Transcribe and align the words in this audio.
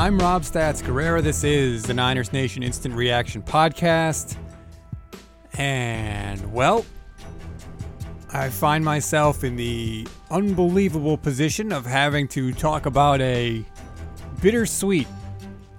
I'm 0.00 0.18
Rob 0.18 0.44
Stats 0.44 0.82
Guerrera. 0.82 1.22
This 1.22 1.44
is 1.44 1.82
the 1.82 1.92
Niners 1.92 2.32
Nation 2.32 2.62
Instant 2.62 2.94
Reaction 2.94 3.42
Podcast. 3.42 4.34
And, 5.58 6.54
well, 6.54 6.86
I 8.32 8.48
find 8.48 8.82
myself 8.82 9.44
in 9.44 9.56
the 9.56 10.08
unbelievable 10.30 11.18
position 11.18 11.70
of 11.70 11.84
having 11.84 12.28
to 12.28 12.50
talk 12.54 12.86
about 12.86 13.20
a 13.20 13.62
bittersweet 14.40 15.06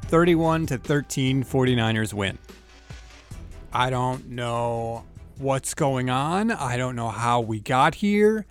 31 0.03 0.67
to 0.67 0.77
13 0.77 1.43
49ers 1.43 2.13
win. 2.13 2.38
I 3.73 3.89
don't 3.89 4.29
know 4.29 5.03
what's 5.39 5.73
going 5.73 6.11
on. 6.11 6.51
I 6.51 6.77
don't 6.77 6.95
know 6.95 7.09
how 7.09 7.41
we 7.41 7.59
got 7.59 7.95
here. 7.95 8.45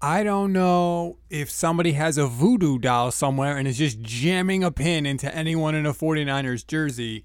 I 0.00 0.22
don't 0.22 0.52
know 0.52 1.18
if 1.30 1.50
somebody 1.50 1.92
has 1.92 2.18
a 2.18 2.26
voodoo 2.26 2.78
doll 2.78 3.10
somewhere 3.10 3.56
and 3.56 3.66
is 3.66 3.78
just 3.78 4.02
jamming 4.02 4.62
a 4.62 4.70
pin 4.70 5.06
into 5.06 5.34
anyone 5.34 5.74
in 5.74 5.86
a 5.86 5.94
49ers 5.94 6.66
jersey. 6.66 7.24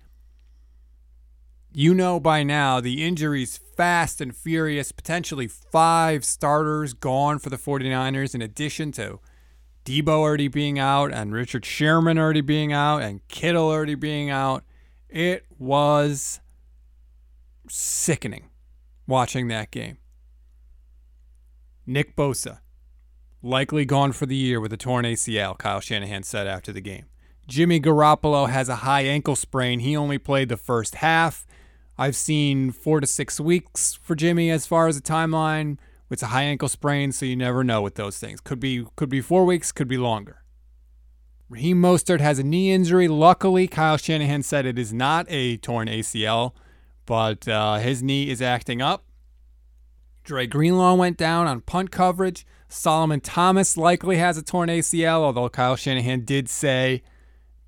You 1.73 1.93
know 1.93 2.19
by 2.19 2.43
now 2.43 2.79
the 2.79 3.05
injuries 3.05 3.57
fast 3.57 4.21
and 4.21 4.35
furious, 4.35 4.91
potentially 4.91 5.47
five 5.47 6.23
starters 6.23 6.93
gone 6.93 7.39
for 7.39 7.49
the 7.49 7.57
49ers 7.57 8.33
in 8.33 8.41
addition 8.41 8.91
to 8.93 9.19
Deebo 9.83 10.09
already 10.09 10.47
being 10.47 10.79
out 10.79 11.13
and 11.13 11.33
Richard 11.33 11.65
Sherman 11.65 12.17
already 12.17 12.41
being 12.41 12.71
out 12.71 13.01
and 13.01 13.27
Kittle 13.27 13.69
already 13.69 13.95
being 13.95 14.29
out. 14.29 14.63
It 15.09 15.45
was 15.59 16.39
sickening 17.67 18.49
watching 19.07 19.49
that 19.49 19.71
game. 19.71 19.97
Nick 21.85 22.15
Bosa, 22.15 22.59
likely 23.41 23.85
gone 23.85 24.11
for 24.11 24.25
the 24.25 24.35
year 24.35 24.59
with 24.59 24.71
a 24.71 24.77
torn 24.77 25.05
ACL, 25.05 25.57
Kyle 25.57 25.79
Shanahan 25.79 26.23
said 26.23 26.47
after 26.47 26.71
the 26.71 26.81
game. 26.81 27.05
Jimmy 27.47 27.79
Garoppolo 27.79 28.49
has 28.49 28.69
a 28.69 28.77
high 28.77 29.01
ankle 29.01 29.35
sprain. 29.35 29.79
He 29.79 29.97
only 29.97 30.17
played 30.17 30.49
the 30.49 30.57
first 30.57 30.95
half. 30.95 31.45
I've 31.97 32.15
seen 32.15 32.71
four 32.71 33.01
to 33.01 33.07
six 33.07 33.39
weeks 33.39 33.99
for 34.01 34.15
Jimmy 34.15 34.49
as 34.49 34.65
far 34.65 34.87
as 34.87 34.95
the 34.95 35.01
timeline. 35.01 35.77
It's 36.09 36.23
a 36.23 36.27
high 36.27 36.43
ankle 36.43 36.67
sprain, 36.67 37.11
so 37.11 37.25
you 37.25 37.35
never 37.35 37.63
know 37.63 37.81
with 37.81 37.95
those 37.95 38.17
things. 38.17 38.41
Could 38.41 38.59
be 38.59 38.85
could 38.95 39.09
be 39.09 39.21
four 39.21 39.45
weeks, 39.45 39.71
could 39.71 39.87
be 39.87 39.97
longer. 39.97 40.43
Raheem 41.49 41.81
Mostert 41.81 42.21
has 42.21 42.39
a 42.39 42.43
knee 42.43 42.71
injury. 42.71 43.07
Luckily, 43.07 43.67
Kyle 43.67 43.97
Shanahan 43.97 44.43
said 44.43 44.65
it 44.65 44.79
is 44.79 44.93
not 44.93 45.25
a 45.29 45.57
torn 45.57 45.87
ACL, 45.87 46.53
but 47.05 47.47
uh, 47.47 47.75
his 47.75 48.01
knee 48.01 48.29
is 48.29 48.41
acting 48.41 48.81
up. 48.81 49.03
Dre 50.23 50.47
Greenlaw 50.47 50.95
went 50.95 51.17
down 51.17 51.47
on 51.47 51.61
punt 51.61 51.91
coverage. 51.91 52.45
Solomon 52.69 53.19
Thomas 53.19 53.75
likely 53.75 54.17
has 54.17 54.37
a 54.37 54.43
torn 54.43 54.69
ACL, 54.69 55.21
although 55.21 55.49
Kyle 55.49 55.75
Shanahan 55.75 56.23
did 56.23 56.49
say 56.49 57.03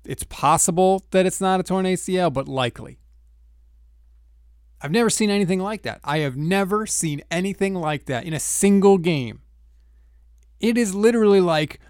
it's 0.04 0.24
possible 0.24 1.04
that 1.10 1.26
it's 1.26 1.40
not 1.40 1.60
a 1.60 1.62
torn 1.62 1.84
ACL, 1.84 2.32
but 2.32 2.48
likely. 2.48 2.98
I've 4.80 4.90
never 4.90 5.10
seen 5.10 5.30
anything 5.30 5.60
like 5.60 5.82
that. 5.82 6.00
I 6.04 6.18
have 6.18 6.36
never 6.36 6.86
seen 6.86 7.22
anything 7.30 7.74
like 7.74 8.04
that 8.06 8.24
in 8.24 8.34
a 8.34 8.40
single 8.40 8.98
game. 8.98 9.40
It 10.60 10.76
is 10.76 10.94
literally 10.94 11.40
like 11.40 11.80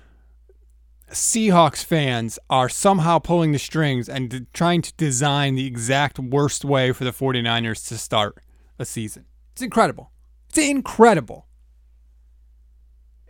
Seahawks 1.11 1.85
fans 1.85 2.39
are 2.49 2.69
somehow 2.69 3.19
pulling 3.19 3.53
the 3.53 3.59
strings 3.59 4.09
and 4.09 4.47
trying 4.53 4.83
to 4.83 4.93
design 4.95 5.55
the 5.55 5.67
exact 5.67 6.19
worst 6.19 6.65
way 6.65 6.93
for 6.93 7.05
the 7.05 7.11
49ers 7.11 7.87
to 7.89 7.99
start 7.99 8.39
a 8.79 8.85
season. 8.85 9.27
It's 9.53 9.63
incredible. 9.63 10.11
It's 10.55 10.69
incredible. 10.69 11.49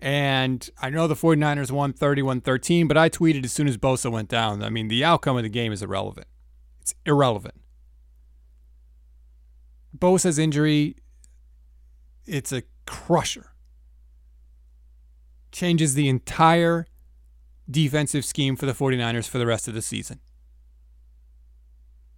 And 0.03 0.69
I 0.83 0.91
know 0.91 1.07
the 1.07 1.15
49ers 1.15 1.71
won 1.71 1.95
31 1.95 2.43
13, 2.43 2.87
but 2.87 2.99
I 2.99 3.09
tweeted 3.09 3.47
as 3.47 3.53
soon 3.53 3.67
as 3.67 3.79
Bosa 3.79 4.13
went 4.13 4.29
down. 4.29 4.63
I 4.63 4.69
mean, 4.69 4.89
the 4.89 5.03
outcome 5.03 5.39
of 5.39 5.43
the 5.43 5.49
game 5.49 5.73
is 5.73 5.83
irrelevant. 5.83 6.27
It's 6.83 6.95
irrelevant. 7.07 7.55
Bosa's 9.97 10.39
injury, 10.39 10.97
it's 12.27 12.53
a 12.53 12.65
crusher. 12.85 13.53
Changes 15.51 15.95
the 15.95 16.11
entire 16.11 16.87
defensive 17.71 18.27
scheme 18.27 18.55
for 18.55 18.67
the 18.67 18.75
49ers 18.75 19.27
for 19.27 19.39
the 19.39 19.47
rest 19.47 19.67
of 19.67 19.73
the 19.73 19.81
season. 19.81 20.21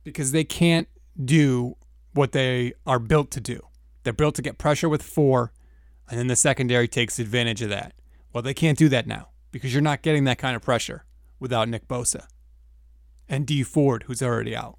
Because 0.03 0.33
they 0.33 0.43
can't 0.43 0.89
do 1.25 1.77
what 2.13 2.33
they 2.33 2.73
are 2.85 2.99
built 2.99 3.31
to 3.31 3.41
do. 3.41 3.66
They're 4.07 4.13
built 4.13 4.37
to 4.37 4.43
get 4.43 4.57
pressure 4.57 4.89
with 4.89 5.03
four, 5.03 5.51
and 6.09 6.17
then 6.17 6.29
the 6.29 6.37
secondary 6.37 6.87
takes 6.87 7.19
advantage 7.19 7.61
of 7.61 7.71
that. 7.71 7.93
Well, 8.33 8.41
they 8.41 8.55
can't 8.55 8.79
do 8.79 8.89
that 8.91 9.09
now 9.09 9.31
because 9.51 9.73
you're 9.73 9.83
not 9.83 10.03
getting 10.03 10.23
that 10.25 10.39
kind 10.39 10.55
of 10.55 10.63
pressure 10.63 11.05
without 11.41 11.69
Nick 11.69 11.89
Bosa 11.89 12.29
and 13.29 13.49
Dee 13.49 13.65
Ford, 13.65 14.05
who's 14.05 14.23
already 14.23 14.55
out. 14.55 14.79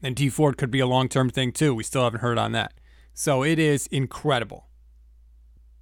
And 0.00 0.14
Dee 0.14 0.28
Ford 0.28 0.56
could 0.56 0.70
be 0.70 0.78
a 0.78 0.86
long 0.86 1.08
term 1.08 1.28
thing 1.28 1.50
too. 1.50 1.74
We 1.74 1.82
still 1.82 2.04
haven't 2.04 2.20
heard 2.20 2.38
on 2.38 2.52
that. 2.52 2.72
So 3.14 3.42
it 3.42 3.58
is 3.58 3.88
incredible. 3.88 4.68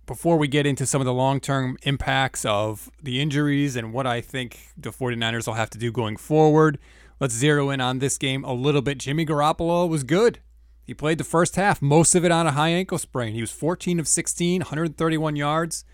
Before 0.06 0.38
we 0.38 0.48
get 0.48 0.64
into 0.64 0.86
some 0.86 1.02
of 1.02 1.04
the 1.04 1.12
long 1.12 1.38
term 1.38 1.76
impacts 1.82 2.46
of 2.46 2.90
the 3.02 3.20
injuries 3.20 3.76
and 3.76 3.92
what 3.92 4.06
I 4.06 4.22
think 4.22 4.68
the 4.74 4.88
49ers 4.88 5.46
will 5.46 5.52
have 5.52 5.68
to 5.68 5.78
do 5.78 5.92
going 5.92 6.16
forward, 6.16 6.78
let's 7.20 7.34
zero 7.34 7.68
in 7.68 7.82
on 7.82 7.98
this 7.98 8.16
game 8.16 8.42
a 8.42 8.54
little 8.54 8.80
bit. 8.80 8.96
Jimmy 8.96 9.26
Garoppolo 9.26 9.86
was 9.86 10.02
good. 10.02 10.38
He 10.86 10.94
played 10.94 11.18
the 11.18 11.24
first 11.24 11.56
half, 11.56 11.82
most 11.82 12.14
of 12.14 12.24
it 12.24 12.30
on 12.30 12.46
a 12.46 12.52
high 12.52 12.68
ankle 12.68 12.98
sprain. 12.98 13.34
He 13.34 13.40
was 13.40 13.50
14 13.50 13.98
of 13.98 14.06
16, 14.06 14.60
131 14.60 15.34
yards, 15.34 15.84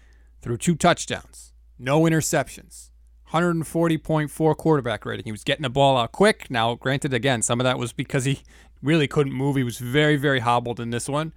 threw 0.42 0.58
two 0.58 0.74
touchdowns, 0.74 1.54
no 1.78 2.02
interceptions. 2.02 2.90
140.4 3.32 4.56
quarterback 4.58 5.06
rating. 5.06 5.24
He 5.24 5.32
was 5.32 5.42
getting 5.42 5.62
the 5.62 5.70
ball 5.70 5.96
out 5.96 6.12
quick. 6.12 6.50
Now, 6.50 6.74
granted, 6.74 7.14
again, 7.14 7.40
some 7.40 7.60
of 7.60 7.64
that 7.64 7.78
was 7.78 7.90
because 7.90 8.26
he 8.26 8.42
really 8.82 9.08
couldn't 9.08 9.32
move. 9.32 9.56
He 9.56 9.62
was 9.62 9.78
very, 9.78 10.16
very 10.16 10.40
hobbled 10.40 10.78
in 10.78 10.90
this 10.90 11.08
one, 11.08 11.32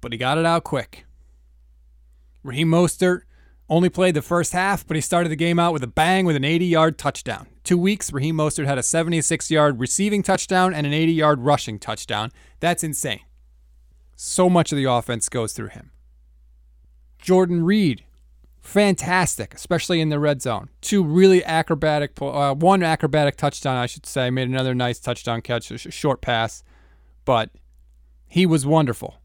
but 0.00 0.12
he 0.12 0.18
got 0.18 0.38
it 0.38 0.46
out 0.46 0.62
quick. 0.62 1.04
Raheem 2.44 2.68
Mostert 2.68 3.22
only 3.68 3.88
played 3.88 4.14
the 4.14 4.22
first 4.22 4.52
half, 4.52 4.86
but 4.86 4.94
he 4.96 5.00
started 5.00 5.28
the 5.28 5.36
game 5.36 5.58
out 5.58 5.72
with 5.72 5.82
a 5.82 5.88
bang 5.88 6.24
with 6.24 6.36
an 6.36 6.44
80 6.44 6.66
yard 6.66 6.98
touchdown. 6.98 7.48
Two 7.64 7.78
weeks, 7.78 8.12
Raheem 8.12 8.36
Mostert 8.36 8.66
had 8.66 8.78
a 8.78 8.82
76 8.82 9.50
yard 9.50 9.80
receiving 9.80 10.22
touchdown 10.22 10.72
and 10.72 10.86
an 10.86 10.92
80 10.92 11.12
yard 11.12 11.40
rushing 11.40 11.78
touchdown. 11.78 12.30
That's 12.60 12.84
insane. 12.84 13.20
So 14.14 14.48
much 14.48 14.72
of 14.72 14.76
the 14.76 14.84
offense 14.84 15.28
goes 15.28 15.52
through 15.52 15.68
him. 15.68 15.90
Jordan 17.18 17.64
Reed 17.64 18.04
fantastic, 18.60 19.54
especially 19.54 20.00
in 20.00 20.08
the 20.08 20.18
red 20.18 20.42
zone. 20.42 20.68
Two 20.80 21.04
really 21.04 21.44
acrobatic, 21.44 22.12
uh, 22.20 22.54
one 22.54 22.82
acrobatic 22.82 23.36
touchdown, 23.36 23.76
I 23.76 23.86
should 23.86 24.06
say. 24.06 24.30
Made 24.30 24.48
another 24.48 24.74
nice 24.74 24.98
touchdown 24.98 25.40
catch, 25.40 25.70
a 25.70 25.78
short 25.78 26.20
pass, 26.20 26.62
but 27.24 27.50
he 28.26 28.44
was 28.44 28.66
wonderful. 28.66 29.16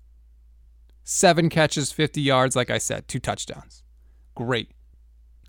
Seven 1.03 1.50
catches, 1.50 1.91
50 1.91 2.22
yards, 2.22 2.56
like 2.56 2.69
I 2.69 2.78
said, 2.78 3.08
two 3.08 3.19
touchdowns. 3.19 3.84
Great. 4.36 4.72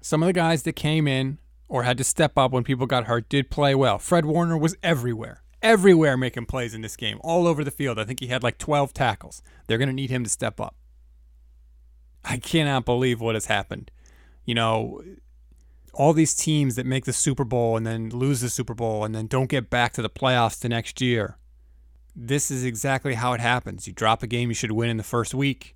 Some 0.00 0.22
of 0.22 0.26
the 0.26 0.32
guys 0.32 0.64
that 0.64 0.74
came 0.74 1.06
in 1.06 1.38
or 1.68 1.84
had 1.84 1.98
to 1.98 2.04
step 2.04 2.36
up 2.36 2.52
when 2.52 2.64
people 2.64 2.86
got 2.86 3.04
hurt 3.04 3.28
did 3.28 3.50
play 3.50 3.74
well. 3.74 3.98
Fred 3.98 4.26
Warner 4.26 4.58
was 4.58 4.76
everywhere, 4.82 5.42
everywhere 5.62 6.16
making 6.16 6.46
plays 6.46 6.74
in 6.74 6.82
this 6.82 6.96
game, 6.96 7.18
all 7.22 7.46
over 7.46 7.64
the 7.64 7.70
field. 7.70 7.98
I 7.98 8.04
think 8.04 8.20
he 8.20 8.26
had 8.26 8.42
like 8.42 8.58
12 8.58 8.92
tackles. 8.92 9.42
They're 9.66 9.78
going 9.78 9.88
to 9.88 9.94
need 9.94 10.10
him 10.10 10.24
to 10.24 10.30
step 10.30 10.60
up. 10.60 10.74
I 12.24 12.36
cannot 12.36 12.84
believe 12.84 13.20
what 13.20 13.34
has 13.34 13.46
happened. 13.46 13.90
You 14.44 14.54
know, 14.54 15.02
all 15.94 16.12
these 16.12 16.34
teams 16.34 16.76
that 16.76 16.86
make 16.86 17.04
the 17.04 17.12
Super 17.12 17.44
Bowl 17.44 17.76
and 17.76 17.86
then 17.86 18.10
lose 18.10 18.40
the 18.40 18.50
Super 18.50 18.74
Bowl 18.74 19.04
and 19.04 19.14
then 19.14 19.26
don't 19.26 19.48
get 19.48 19.70
back 19.70 19.92
to 19.94 20.02
the 20.02 20.10
playoffs 20.10 20.58
the 20.58 20.68
next 20.68 21.00
year. 21.00 21.38
This 22.14 22.50
is 22.50 22.64
exactly 22.64 23.14
how 23.14 23.32
it 23.32 23.40
happens. 23.40 23.86
You 23.86 23.92
drop 23.92 24.22
a 24.22 24.26
game 24.26 24.50
you 24.50 24.54
should 24.54 24.72
win 24.72 24.90
in 24.90 24.98
the 24.98 25.02
first 25.02 25.32
week, 25.34 25.74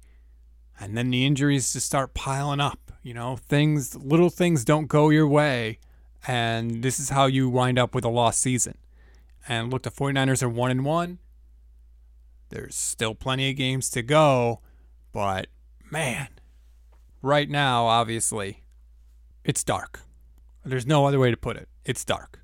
and 0.79 0.97
then 0.97 1.11
the 1.11 1.25
injuries 1.25 1.73
just 1.73 1.87
start 1.87 2.13
piling 2.13 2.61
up. 2.61 2.86
You 3.07 3.15
know, 3.15 3.37
things, 3.37 3.95
little 3.95 4.31
things 4.31 4.65
don't 4.65 4.89
go 4.89 5.11
your 5.11 5.29
way, 5.29 5.79
and 6.27 6.83
this 6.83 6.99
is 6.99 7.11
how 7.11 7.27
you 7.27 7.49
wind 7.49 7.79
up 7.79 7.95
with 7.95 8.05
a 8.05 8.09
lost 8.09 8.41
season. 8.41 8.79
And 9.47 9.73
look, 9.73 9.85
the 9.85 9.93
49ers 9.93 10.43
are 10.43 10.49
1 10.49 10.71
and 10.73 10.85
1. 10.85 11.19
There's 12.49 12.75
still 12.75 13.15
plenty 13.15 13.49
of 13.49 13.55
games 13.55 13.91
to 13.91 14.03
go, 14.03 14.59
but 15.13 15.47
man, 15.89 16.27
right 17.23 17.49
now, 17.49 17.87
obviously, 17.87 18.65
it's 19.45 19.63
dark. 19.63 20.01
There's 20.65 20.85
no 20.85 21.07
other 21.07 21.21
way 21.21 21.31
to 21.31 21.37
put 21.37 21.57
it. 21.57 21.69
It's 21.85 22.05
dark. 22.05 22.41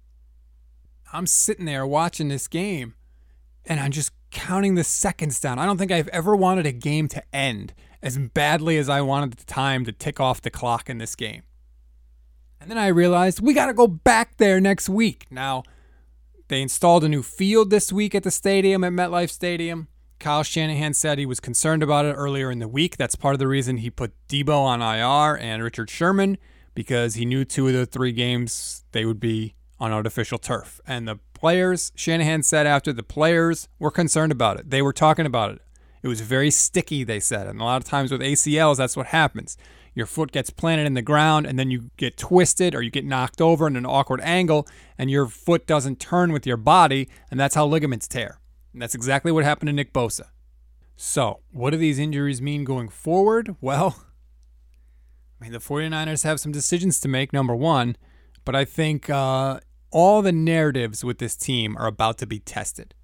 I'm 1.12 1.26
sitting 1.26 1.64
there 1.64 1.84
watching 1.84 2.28
this 2.28 2.46
game 2.46 2.94
and 3.66 3.80
I'm 3.80 3.90
just 3.90 4.12
counting 4.30 4.76
the 4.76 4.84
seconds 4.84 5.40
down. 5.40 5.58
I 5.58 5.66
don't 5.66 5.76
think 5.76 5.90
I've 5.90 6.06
ever 6.08 6.36
wanted 6.36 6.66
a 6.66 6.72
game 6.72 7.08
to 7.08 7.22
end 7.34 7.74
as 8.02 8.19
badly 8.19 8.76
as 8.78 8.88
I 8.88 9.00
wanted 9.00 9.32
the 9.34 9.44
time 9.44 9.84
to 9.84 9.93
tick 9.93 10.20
off 10.20 10.40
the 10.40 10.50
clock 10.50 10.90
in 10.90 10.99
this 10.99 11.14
game. 11.14 11.43
And 12.60 12.70
then 12.70 12.78
I 12.78 12.88
realized 12.88 13.40
we 13.40 13.54
got 13.54 13.66
to 13.66 13.75
go 13.75 13.87
back 13.87 14.37
there 14.37 14.60
next 14.60 14.88
week. 14.88 15.26
Now, 15.31 15.62
they 16.49 16.62
installed 16.62 17.04
a 17.04 17.08
new 17.08 17.22
field 17.22 17.70
this 17.70 17.93
week 17.93 18.14
at 18.14 18.22
the 18.22 18.31
stadium 18.31 18.84
at 18.84 18.93
MetLife 18.93 19.31
Stadium. 19.31 19.88
Kyle 20.20 20.44
Shanahan 20.44 20.94
said 20.94 21.19
he 21.19 21.26
was 21.26 21.40
concerned 21.40 21.82
about 21.82 22.04
it 22.04 22.12
earlier 22.12 22.50
in 22.50 22.60
the 22.60 22.69
week. 22.69 22.96
That's 22.96 23.16
part 23.16 23.34
of 23.34 23.40
the 23.40 23.49
reason 23.49 23.78
he 23.78 23.90
put 23.90 24.12
Deebo 24.28 24.56
on 24.56 24.81
IR 24.81 25.37
and 25.37 25.62
Richard 25.62 25.90
Sherman 25.90 26.38
because 26.75 27.14
he 27.14 27.25
knew 27.25 27.44
two 27.44 27.66
of 27.66 27.75
the 27.75 27.87
three 27.87 28.12
games 28.12 28.84
they 28.93 29.05
would 29.05 29.19
be 29.19 29.56
on 29.81 29.93
artificial 29.93 30.38
turf. 30.38 30.81
And 30.87 31.08
the 31.08 31.19
players, 31.34 31.90
Shanahan 31.96 32.44
said 32.44 32.69
after 32.69 32.93
the 32.93 33.02
players 33.02 33.69
were 33.81 33.90
concerned 33.90 34.31
about 34.31 34.60
it. 34.60 34.70
They 34.70 34.81
were 34.81 34.93
talking 34.93 35.26
about 35.26 35.50
it. 35.50 35.62
It 36.02 36.08
was 36.08 36.20
very 36.20 36.50
sticky, 36.50 37.04
they 37.04 37.20
said. 37.20 37.46
And 37.46 37.60
a 37.60 37.64
lot 37.64 37.81
of 37.81 37.84
times 37.84 38.10
with 38.10 38.20
ACLs, 38.20 38.76
that's 38.76 38.96
what 38.96 39.06
happens. 39.06 39.56
Your 39.94 40.06
foot 40.06 40.32
gets 40.32 40.50
planted 40.50 40.87
in 40.87 40.94
the 40.94 41.02
ground 41.02 41.46
and 41.46 41.58
then 41.58 41.70
you 41.70 41.90
get 41.96 42.16
twisted 42.16 42.75
or 42.75 42.82
you 42.82 42.90
get 42.90 43.04
knocked 43.04 43.40
over 43.40 43.66
in 43.66 43.76
an 43.76 43.87
awkward 43.87 44.20
angle 44.22 44.66
and 44.99 45.10
your 45.10 45.26
foot 45.26 45.66
doesn't 45.66 46.00
turn 46.00 46.32
with 46.32 46.46
your 46.46 46.56
body. 46.56 47.08
And 47.31 47.38
that's 47.38 47.54
how 47.54 47.66
ligaments 47.66 48.08
tear. 48.08 48.40
And 48.72 48.81
that's 48.81 48.94
exactly 48.94 49.31
what 49.31 49.44
happened 49.44 49.69
to 49.69 49.72
Nick 49.72 49.93
Bosa. 49.93 50.28
So, 50.96 51.40
what 51.50 51.70
do 51.70 51.76
these 51.76 51.99
injuries 51.99 52.40
mean 52.40 52.64
going 52.64 52.88
forward? 52.88 53.56
Well, 53.60 54.05
I 55.40 55.44
mean, 55.44 55.52
the 55.52 55.58
49ers 55.58 56.22
have 56.25 56.38
some 56.38 56.52
decisions 56.52 57.00
to 57.00 57.08
make, 57.08 57.32
number 57.32 57.56
one, 57.56 57.96
but 58.44 58.55
I 58.55 58.64
think 58.64 59.10
uh, 59.10 59.58
all 59.90 60.22
the 60.22 60.32
narratives 60.32 61.05
with 61.05 61.19
this 61.19 61.37
team 61.37 61.76
are 61.76 61.87
about 61.87 62.19
to 62.19 62.26
be 62.26 62.38
tested. 62.38 62.94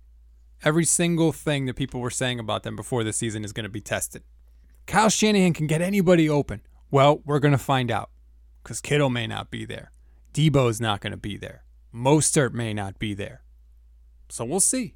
Every 0.64 0.84
single 0.84 1.32
thing 1.32 1.66
that 1.66 1.76
people 1.76 2.00
were 2.00 2.10
saying 2.10 2.40
about 2.40 2.62
them 2.62 2.76
before 2.76 3.05
the 3.05 3.12
season 3.12 3.44
is 3.44 3.52
going 3.52 3.64
to 3.64 3.70
be 3.70 3.81
tested. 3.81 4.22
Kyle 4.87 5.08
Shanahan 5.08 5.52
can 5.52 5.66
get 5.66 5.81
anybody 5.81 6.28
open. 6.28 6.62
Well, 6.90 7.20
we're 7.25 7.38
going 7.38 7.52
to 7.52 7.58
find 7.58 7.90
out 7.90 8.10
because 8.62 8.81
Kittle 8.81 9.10
may 9.10 9.26
not 9.26 9.50
be 9.50 9.64
there. 9.64 9.93
Deebo's 10.32 10.81
not 10.81 11.00
going 11.00 11.12
to 11.12 11.16
be 11.16 11.37
there. 11.37 11.64
Mostert 11.94 12.52
may 12.52 12.75
not 12.75 12.99
be 12.99 13.14
there. 13.14 13.43
So 14.28 14.44
we'll 14.44 14.60
see. 14.60 14.94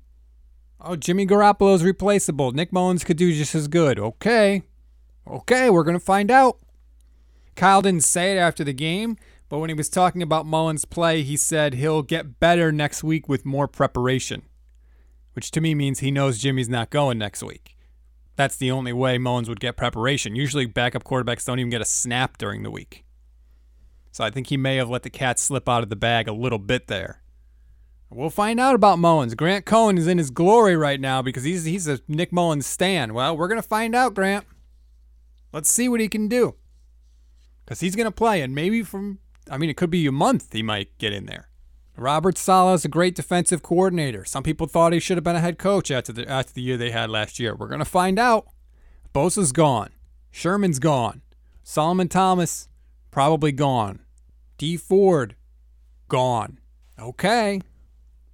Oh, 0.81 0.97
Jimmy 0.97 1.27
Garoppolo's 1.27 1.85
replaceable. 1.85 2.53
Nick 2.53 2.73
Mullens 2.73 3.05
could 3.05 3.17
do 3.17 3.33
just 3.33 3.55
as 3.55 3.69
good. 3.69 3.99
Okay. 3.99 4.63
Okay, 5.27 5.71
we're 5.71 5.85
going 5.85 5.99
to 5.99 6.05
find 6.05 6.31
out. 6.31 6.59
Kyle 7.55 7.83
didn't 7.83 8.05
say 8.05 8.33
it 8.33 8.39
after 8.39 8.65
the 8.65 8.73
game, 8.73 9.17
but 9.49 9.59
when 9.59 9.71
he 9.71 9.75
was 9.75 9.89
talking 9.89 10.23
about 10.23 10.47
Mullens' 10.47 10.85
play, 10.85 11.23
he 11.23 11.37
said 11.37 11.75
he'll 11.75 12.03
get 12.03 12.41
better 12.41 12.73
next 12.73 13.05
week 13.05 13.29
with 13.29 13.45
more 13.45 13.69
preparation, 13.69 14.43
which 15.35 15.51
to 15.53 15.61
me 15.61 15.75
means 15.75 16.01
he 16.01 16.11
knows 16.11 16.39
Jimmy's 16.39 16.69
not 16.69 16.91
going 16.91 17.19
next 17.19 17.43
week. 17.43 17.77
That's 18.37 18.57
the 18.57 18.71
only 18.71 18.93
way 18.93 19.19
Mullens 19.19 19.49
would 19.49 19.61
get 19.61 19.77
preparation. 19.77 20.37
Usually, 20.37 20.67
backup 20.67 21.05
quarterbacks 21.05 21.45
don't 21.45 21.59
even 21.59 21.71
get 21.71 21.81
a 21.83 21.87
snap 21.87 22.39
during 22.39 22.63
the 22.63 22.71
week. 22.71 23.05
So 24.11 24.25
I 24.25 24.31
think 24.31 24.49
he 24.49 24.57
may 24.57 24.77
have 24.77 24.91
let 24.91 25.03
the 25.03 25.11
cat 25.11 25.39
slip 25.39 25.69
out 25.69 25.83
of 25.83 25.89
the 25.89 25.97
bag 25.97 26.29
a 26.29 26.33
little 26.33 26.59
bit 26.59 26.87
there. 26.87 27.23
We'll 28.11 28.31
find 28.31 28.61
out 28.61 28.75
about 28.75 28.99
Mullens. 28.99 29.35
Grant 29.35 29.65
Cohn 29.65 29.97
is 29.97 30.07
in 30.07 30.19
his 30.19 30.31
glory 30.31 30.77
right 30.77 31.01
now 31.01 31.23
because 31.23 31.45
he's 31.45 31.65
he's 31.65 31.89
a 31.89 32.01
Nick 32.07 32.31
Mullens 32.31 32.67
stan. 32.67 33.15
Well, 33.15 33.37
we're 33.37 33.49
gonna 33.49 33.63
find 33.63 33.95
out, 33.95 34.15
Grant. 34.15 34.45
Let's 35.51 35.71
see 35.71 35.89
what 35.89 36.01
he 36.01 36.09
can 36.09 36.29
do. 36.29 36.57
Because 37.65 37.81
he's 37.81 37.97
gonna 37.97 38.11
play, 38.13 38.43
and 38.43 38.55
maybe 38.55 38.83
from 38.83 39.19
I 39.51 39.57
mean 39.57 39.71
it 39.71 39.79
could 39.79 39.91
be 39.91 40.07
a 40.07 40.13
month 40.13 40.53
he 40.53 40.63
might 40.63 40.97
get 40.99 41.15
in 41.15 41.25
there. 41.25 41.49
Robert 41.97 42.39
Saleh 42.39 42.75
is 42.75 42.85
a 42.85 42.89
great 42.89 43.15
defensive 43.15 43.63
coordinator. 43.63 44.25
Some 44.25 44.43
people 44.43 44.67
thought 44.67 44.93
he 44.93 45.01
should 45.01 45.17
have 45.17 45.25
been 45.25 45.37
a 45.37 45.41
head 45.41 45.59
coach 45.59 45.91
after 45.91 46.13
the 46.13 46.29
after 46.29 46.53
the 46.53 46.63
year 46.63 46.77
they 46.77 46.91
had 46.91 47.11
last 47.11 47.39
year. 47.39 47.55
We're 47.55 47.69
gonna 47.69 47.85
find 47.85 48.19
out. 48.19 48.47
Bosa's 49.15 49.53
gone. 49.53 49.91
Sherman's 50.31 50.79
gone. 50.79 51.21
Solomon 51.63 52.09
Thomas 52.09 52.69
probably 53.11 53.53
gone. 53.53 54.01
Dee 54.57 54.77
Ford 54.77 55.37
gone. 56.09 56.59
Okay. 56.99 57.61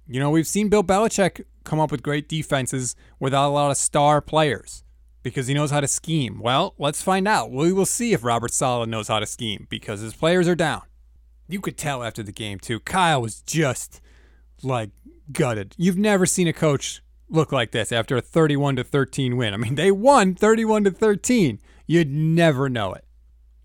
You 0.07 0.19
know, 0.19 0.29
we've 0.29 0.47
seen 0.47 0.69
Bill 0.69 0.83
Belichick 0.83 1.43
come 1.65 1.79
up 1.79 1.91
with 1.91 2.01
great 2.01 2.29
defenses 2.29 2.95
without 3.19 3.49
a 3.49 3.51
lot 3.51 3.71
of 3.71 3.77
star 3.77 4.21
players 4.21 4.83
because 5.21 5.47
he 5.47 5.53
knows 5.53 5.69
how 5.69 5.81
to 5.81 5.87
scheme. 5.87 6.39
Well, 6.39 6.73
let's 6.77 7.01
find 7.01 7.27
out. 7.27 7.51
We 7.51 7.73
will 7.73 7.85
see 7.85 8.13
if 8.13 8.23
Robert 8.23 8.53
Saleh 8.53 8.87
knows 8.87 9.09
how 9.09 9.19
to 9.19 9.25
scheme 9.25 9.67
because 9.69 9.99
his 9.99 10.15
players 10.15 10.47
are 10.47 10.55
down. 10.55 10.81
You 11.49 11.59
could 11.59 11.77
tell 11.77 12.03
after 12.03 12.23
the 12.23 12.31
game, 12.31 12.59
too. 12.59 12.79
Kyle 12.79 13.21
was 13.21 13.41
just 13.41 14.01
like 14.63 14.91
gutted. 15.31 15.75
You've 15.77 15.97
never 15.97 16.25
seen 16.25 16.47
a 16.47 16.53
coach 16.53 17.01
look 17.29 17.51
like 17.51 17.71
this 17.71 17.91
after 17.91 18.15
a 18.15 18.21
31 18.21 18.77
to 18.77 18.83
13 18.83 19.35
win. 19.35 19.53
I 19.53 19.57
mean, 19.57 19.75
they 19.75 19.91
won 19.91 20.35
31 20.35 20.85
to 20.85 20.91
13. 20.91 21.59
You'd 21.87 22.09
never 22.09 22.69
know 22.69 22.93
it. 22.93 23.03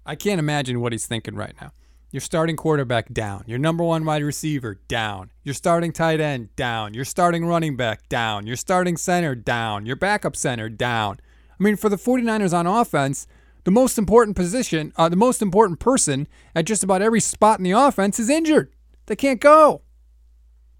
I 0.07 0.17
can't 0.17 0.39
imagine 0.39 0.81
what 0.81 0.93
he's 0.93 1.07
thinking 1.07 1.35
right 1.35 1.55
now. 1.61 1.73
Your 2.11 2.21
starting 2.21 2.57
quarterback 2.57 3.13
down. 3.13 3.45
Your 3.47 3.59
number 3.59 3.83
one 3.83 4.05
wide 4.05 4.23
receiver 4.23 4.81
down. 4.87 5.33
Your 5.43 5.55
starting 5.55 5.93
tight 5.93 6.21
end 6.21 6.55
down. 6.55 6.95
Your 6.95 7.05
starting 7.05 7.45
running 7.45 7.77
back 7.77 8.09
down. 8.09 8.47
Your 8.47 8.57
starting 8.57 8.97
center 8.97 9.35
down. 9.35 9.85
Your 9.85 9.97
backup 9.97 10.37
center 10.37 10.69
down. 10.69 11.19
I 11.59 11.63
mean, 11.63 11.77
for 11.77 11.89
the 11.89 11.97
49ers 11.97 12.57
on 12.57 12.67
offense, 12.67 13.27
the 13.64 13.70
most 13.70 13.99
important 13.99 14.37
position, 14.37 14.93
uh, 14.96 15.08
the 15.08 15.16
most 15.16 15.43
important 15.43 15.81
person 15.81 16.28
at 16.55 16.66
just 16.66 16.84
about 16.84 17.02
every 17.02 17.20
spot 17.20 17.58
in 17.58 17.64
the 17.64 17.72
offense 17.72 18.19
is 18.19 18.31
injured. 18.31 18.72
They 19.06 19.16
can't 19.16 19.40
go. 19.40 19.82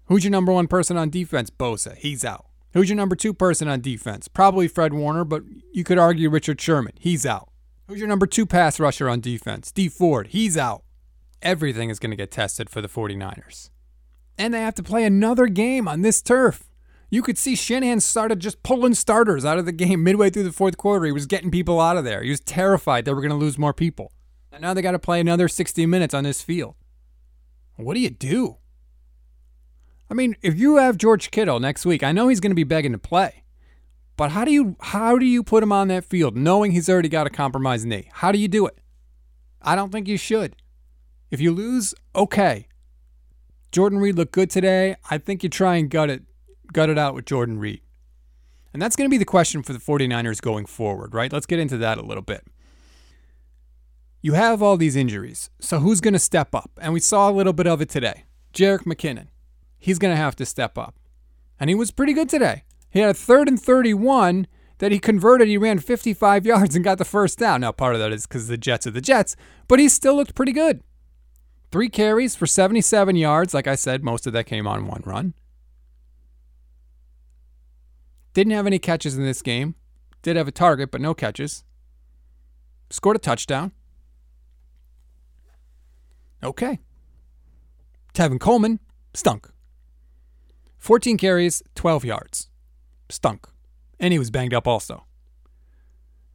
Who's 0.05 0.23
your 0.23 0.31
number 0.31 0.51
one 0.51 0.67
person 0.67 0.97
on 0.97 1.09
defense? 1.09 1.49
Bosa. 1.49 1.95
He's 1.95 2.23
out. 2.23 2.45
Who's 2.73 2.89
your 2.89 2.97
number 2.97 3.15
two 3.15 3.33
person 3.33 3.67
on 3.67 3.81
defense? 3.81 4.27
Probably 4.27 4.67
Fred 4.67 4.93
Warner, 4.93 5.23
but 5.23 5.43
you 5.71 5.83
could 5.83 5.97
argue 5.97 6.29
Richard 6.29 6.59
Sherman. 6.61 6.93
He's 6.99 7.25
out. 7.25 7.49
Who's 7.87 7.99
your 7.99 8.07
number 8.07 8.27
two 8.27 8.45
pass 8.45 8.79
rusher 8.79 9.09
on 9.09 9.19
defense? 9.19 9.71
Dee 9.71 9.89
Ford. 9.89 10.27
He's 10.27 10.57
out 10.57 10.85
everything 11.45 11.89
is 11.89 11.99
going 11.99 12.09
to 12.09 12.17
get 12.17 12.31
tested 12.31 12.69
for 12.69 12.81
the 12.81 12.89
49ers. 12.89 13.69
And 14.37 14.53
they 14.53 14.61
have 14.61 14.75
to 14.75 14.83
play 14.83 15.05
another 15.05 15.45
game 15.45 15.87
on 15.87 16.01
this 16.01 16.21
turf. 16.21 16.67
You 17.09 17.21
could 17.21 17.37
see 17.37 17.55
Shanahan 17.55 17.99
started 17.99 18.39
just 18.39 18.63
pulling 18.63 18.93
starters 18.93 19.45
out 19.45 19.57
of 19.57 19.65
the 19.65 19.71
game 19.71 20.03
midway 20.03 20.29
through 20.29 20.43
the 20.43 20.51
fourth 20.51 20.77
quarter. 20.77 21.05
He 21.05 21.11
was 21.11 21.25
getting 21.25 21.51
people 21.51 21.79
out 21.79 21.97
of 21.97 22.03
there. 22.03 22.23
He 22.23 22.29
was 22.29 22.39
terrified 22.39 23.05
they 23.05 23.13
were 23.13 23.21
going 23.21 23.29
to 23.29 23.35
lose 23.35 23.57
more 23.57 23.73
people. 23.73 24.11
And 24.51 24.61
now 24.61 24.73
they 24.73 24.81
got 24.81 24.91
to 24.91 24.99
play 24.99 25.19
another 25.19 25.47
60 25.47 25.85
minutes 25.85 26.13
on 26.13 26.23
this 26.23 26.41
field. 26.41 26.75
What 27.75 27.93
do 27.93 27.99
you 27.99 28.09
do? 28.09 28.57
I 30.09 30.13
mean, 30.13 30.35
if 30.41 30.57
you 30.57 30.77
have 30.77 30.97
George 30.97 31.31
Kittle 31.31 31.59
next 31.59 31.85
week, 31.85 32.03
I 32.03 32.11
know 32.11 32.27
he's 32.27 32.39
going 32.39 32.51
to 32.51 32.55
be 32.55 32.63
begging 32.63 32.91
to 32.91 32.97
play. 32.97 33.43
But 34.17 34.31
how 34.31 34.45
do 34.45 34.51
you 34.51 34.77
how 34.79 35.17
do 35.17 35.25
you 35.25 35.43
put 35.43 35.61
him 35.61 35.71
on 35.71 35.89
that 35.89 36.05
field 36.05 36.37
knowing 36.37 36.71
he's 36.71 36.87
already 36.87 37.09
got 37.09 37.27
a 37.27 37.29
compromised 37.29 37.85
knee? 37.85 38.09
How 38.13 38.31
do 38.31 38.39
you 38.39 38.47
do 38.47 38.65
it? 38.65 38.77
I 39.61 39.75
don't 39.75 39.91
think 39.91 40.07
you 40.07 40.17
should. 40.17 40.55
If 41.31 41.41
you 41.41 41.51
lose, 41.51 41.93
okay. 42.15 42.67
Jordan 43.71 43.99
Reed 43.99 44.15
looked 44.15 44.31
good 44.31 44.49
today. 44.49 44.95
I 45.09 45.17
think 45.17 45.43
you 45.43 45.49
try 45.49 45.75
and 45.75 45.89
gut 45.89 46.09
it, 46.09 46.23
gut 46.73 46.89
it 46.89 46.97
out 46.97 47.13
with 47.13 47.25
Jordan 47.25 47.59
Reed. 47.59 47.81
And 48.73 48.81
that's 48.81 48.95
going 48.95 49.09
to 49.09 49.13
be 49.13 49.17
the 49.17 49.25
question 49.25 49.63
for 49.63 49.73
the 49.73 49.79
49ers 49.79 50.41
going 50.41 50.65
forward, 50.65 51.13
right? 51.13 51.31
Let's 51.31 51.45
get 51.45 51.59
into 51.59 51.77
that 51.77 51.97
a 51.97 52.01
little 52.01 52.23
bit. 52.23 52.45
You 54.21 54.33
have 54.33 54.61
all 54.61 54.75
these 54.75 54.95
injuries, 54.95 55.49
so 55.59 55.79
who's 55.79 56.01
going 56.01 56.13
to 56.13 56.19
step 56.19 56.53
up? 56.55 56.71
And 56.81 56.93
we 56.93 56.99
saw 56.99 57.29
a 57.29 57.31
little 57.31 57.53
bit 57.53 57.67
of 57.67 57.79
it 57.79 57.89
today. 57.89 58.25
Jerick 58.53 58.83
McKinnon. 58.83 59.27
He's 59.77 59.99
going 59.99 60.11
to 60.11 60.17
have 60.17 60.35
to 60.37 60.45
step 60.45 60.77
up. 60.77 60.95
And 61.59 61.69
he 61.69 61.75
was 61.75 61.91
pretty 61.91 62.13
good 62.13 62.27
today. 62.27 62.63
He 62.89 62.99
had 62.99 63.11
a 63.11 63.13
third 63.13 63.47
and 63.47 63.61
31 63.61 64.47
that 64.79 64.91
he 64.91 64.99
converted. 64.99 65.47
He 65.47 65.57
ran 65.57 65.79
55 65.79 66.45
yards 66.47 66.75
and 66.75 66.83
got 66.83 66.97
the 66.97 67.05
first 67.05 67.37
down. 67.37 67.61
Now, 67.61 67.71
part 67.71 67.93
of 67.93 67.99
that 67.99 68.11
is 68.11 68.25
because 68.25 68.47
the 68.47 68.57
Jets 68.57 68.87
are 68.87 68.91
the 68.91 69.01
Jets, 69.01 69.35
but 69.67 69.79
he 69.79 69.87
still 69.87 70.15
looked 70.15 70.35
pretty 70.35 70.51
good. 70.51 70.81
Three 71.71 71.89
carries 71.89 72.35
for 72.35 72.47
77 72.47 73.15
yards. 73.15 73.53
Like 73.53 73.67
I 73.67 73.75
said, 73.75 74.03
most 74.03 74.25
of 74.27 74.33
that 74.33 74.45
came 74.45 74.67
on 74.67 74.87
one 74.87 75.03
run. 75.05 75.33
Didn't 78.35 78.51
have 78.51 78.67
any 78.67 78.79
catches 78.79 79.17
in 79.17 79.23
this 79.23 79.41
game. 79.41 79.75
Did 80.21 80.35
have 80.35 80.47
a 80.49 80.51
target, 80.51 80.91
but 80.91 80.99
no 80.99 81.13
catches. 81.13 81.63
Scored 82.89 83.15
a 83.15 83.19
touchdown. 83.19 83.71
Okay. 86.43 86.79
Tevin 88.13 88.37
Coleman 88.37 88.81
stunk. 89.13 89.49
14 90.77 91.17
carries, 91.17 91.63
12 91.75 92.03
yards. 92.03 92.49
Stunk. 93.07 93.47
And 94.01 94.11
he 94.11 94.19
was 94.19 94.31
banged 94.31 94.53
up 94.53 94.67
also. 94.67 95.05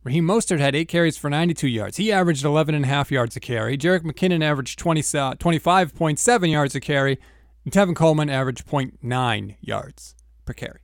Raheem 0.02 0.24
Mostert 0.24 0.58
had 0.58 0.74
eight 0.74 0.88
carries 0.88 1.18
for 1.18 1.28
92 1.28 1.68
yards. 1.68 1.98
He 1.98 2.10
averaged 2.10 2.46
11.5 2.46 3.10
yards 3.10 3.36
a 3.36 3.40
carry. 3.40 3.76
Jerick 3.76 4.04
McKinnon 4.04 4.42
averaged 4.42 4.78
20, 4.78 5.02
25.7 5.02 6.50
yards 6.50 6.74
a 6.74 6.80
carry. 6.80 7.18
And 7.66 7.74
Tevin 7.74 7.94
Coleman 7.94 8.30
averaged 8.30 8.66
0.9 8.66 9.56
yards 9.60 10.14
per 10.46 10.54
carry. 10.54 10.80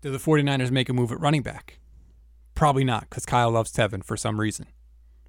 Do 0.00 0.12
the 0.12 0.18
49ers 0.18 0.70
make 0.70 0.88
a 0.88 0.92
move 0.92 1.10
at 1.10 1.20
running 1.20 1.42
back? 1.42 1.80
Probably 2.54 2.84
not, 2.84 3.08
because 3.10 3.26
Kyle 3.26 3.50
loves 3.50 3.72
Tevin 3.72 4.04
for 4.04 4.16
some 4.16 4.38
reason. 4.38 4.66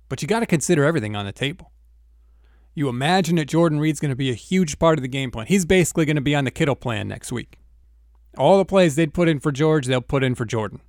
But 0.10 0.22
you 0.22 0.28
got 0.28 0.42
to 0.42 0.46
consider 0.46 0.86
everything 0.86 1.16
on 1.16 1.26
the 1.26 1.32
table. 1.32 1.72
You 2.76 2.88
imagine 2.88 3.38
that 3.38 3.48
Jordan 3.48 3.80
Reed's 3.80 4.00
going 4.00 4.12
to 4.12 4.16
be 4.16 4.30
a 4.30 4.36
huge 4.36 4.78
part 4.78 5.00
of 5.00 5.02
the 5.02 5.08
game 5.08 5.32
plan. 5.32 5.48
He's 5.48 5.66
basically 5.66 6.06
going 6.06 6.18
to 6.18 6.22
be 6.22 6.36
on 6.36 6.46
the 6.46 6.52
Kittle 6.52 6.76
plan 6.76 7.08
next 7.08 7.32
week. 7.32 7.60
All 8.38 8.58
the 8.60 8.66
plays 8.66 8.96
they'd 8.96 9.14
put 9.14 9.28
in 9.28 9.40
for 9.40 9.52
George, 9.52 9.88
they'll 9.88 10.02
put 10.02 10.24
in 10.24 10.36
for 10.36 10.46
Jordan. 10.46 10.82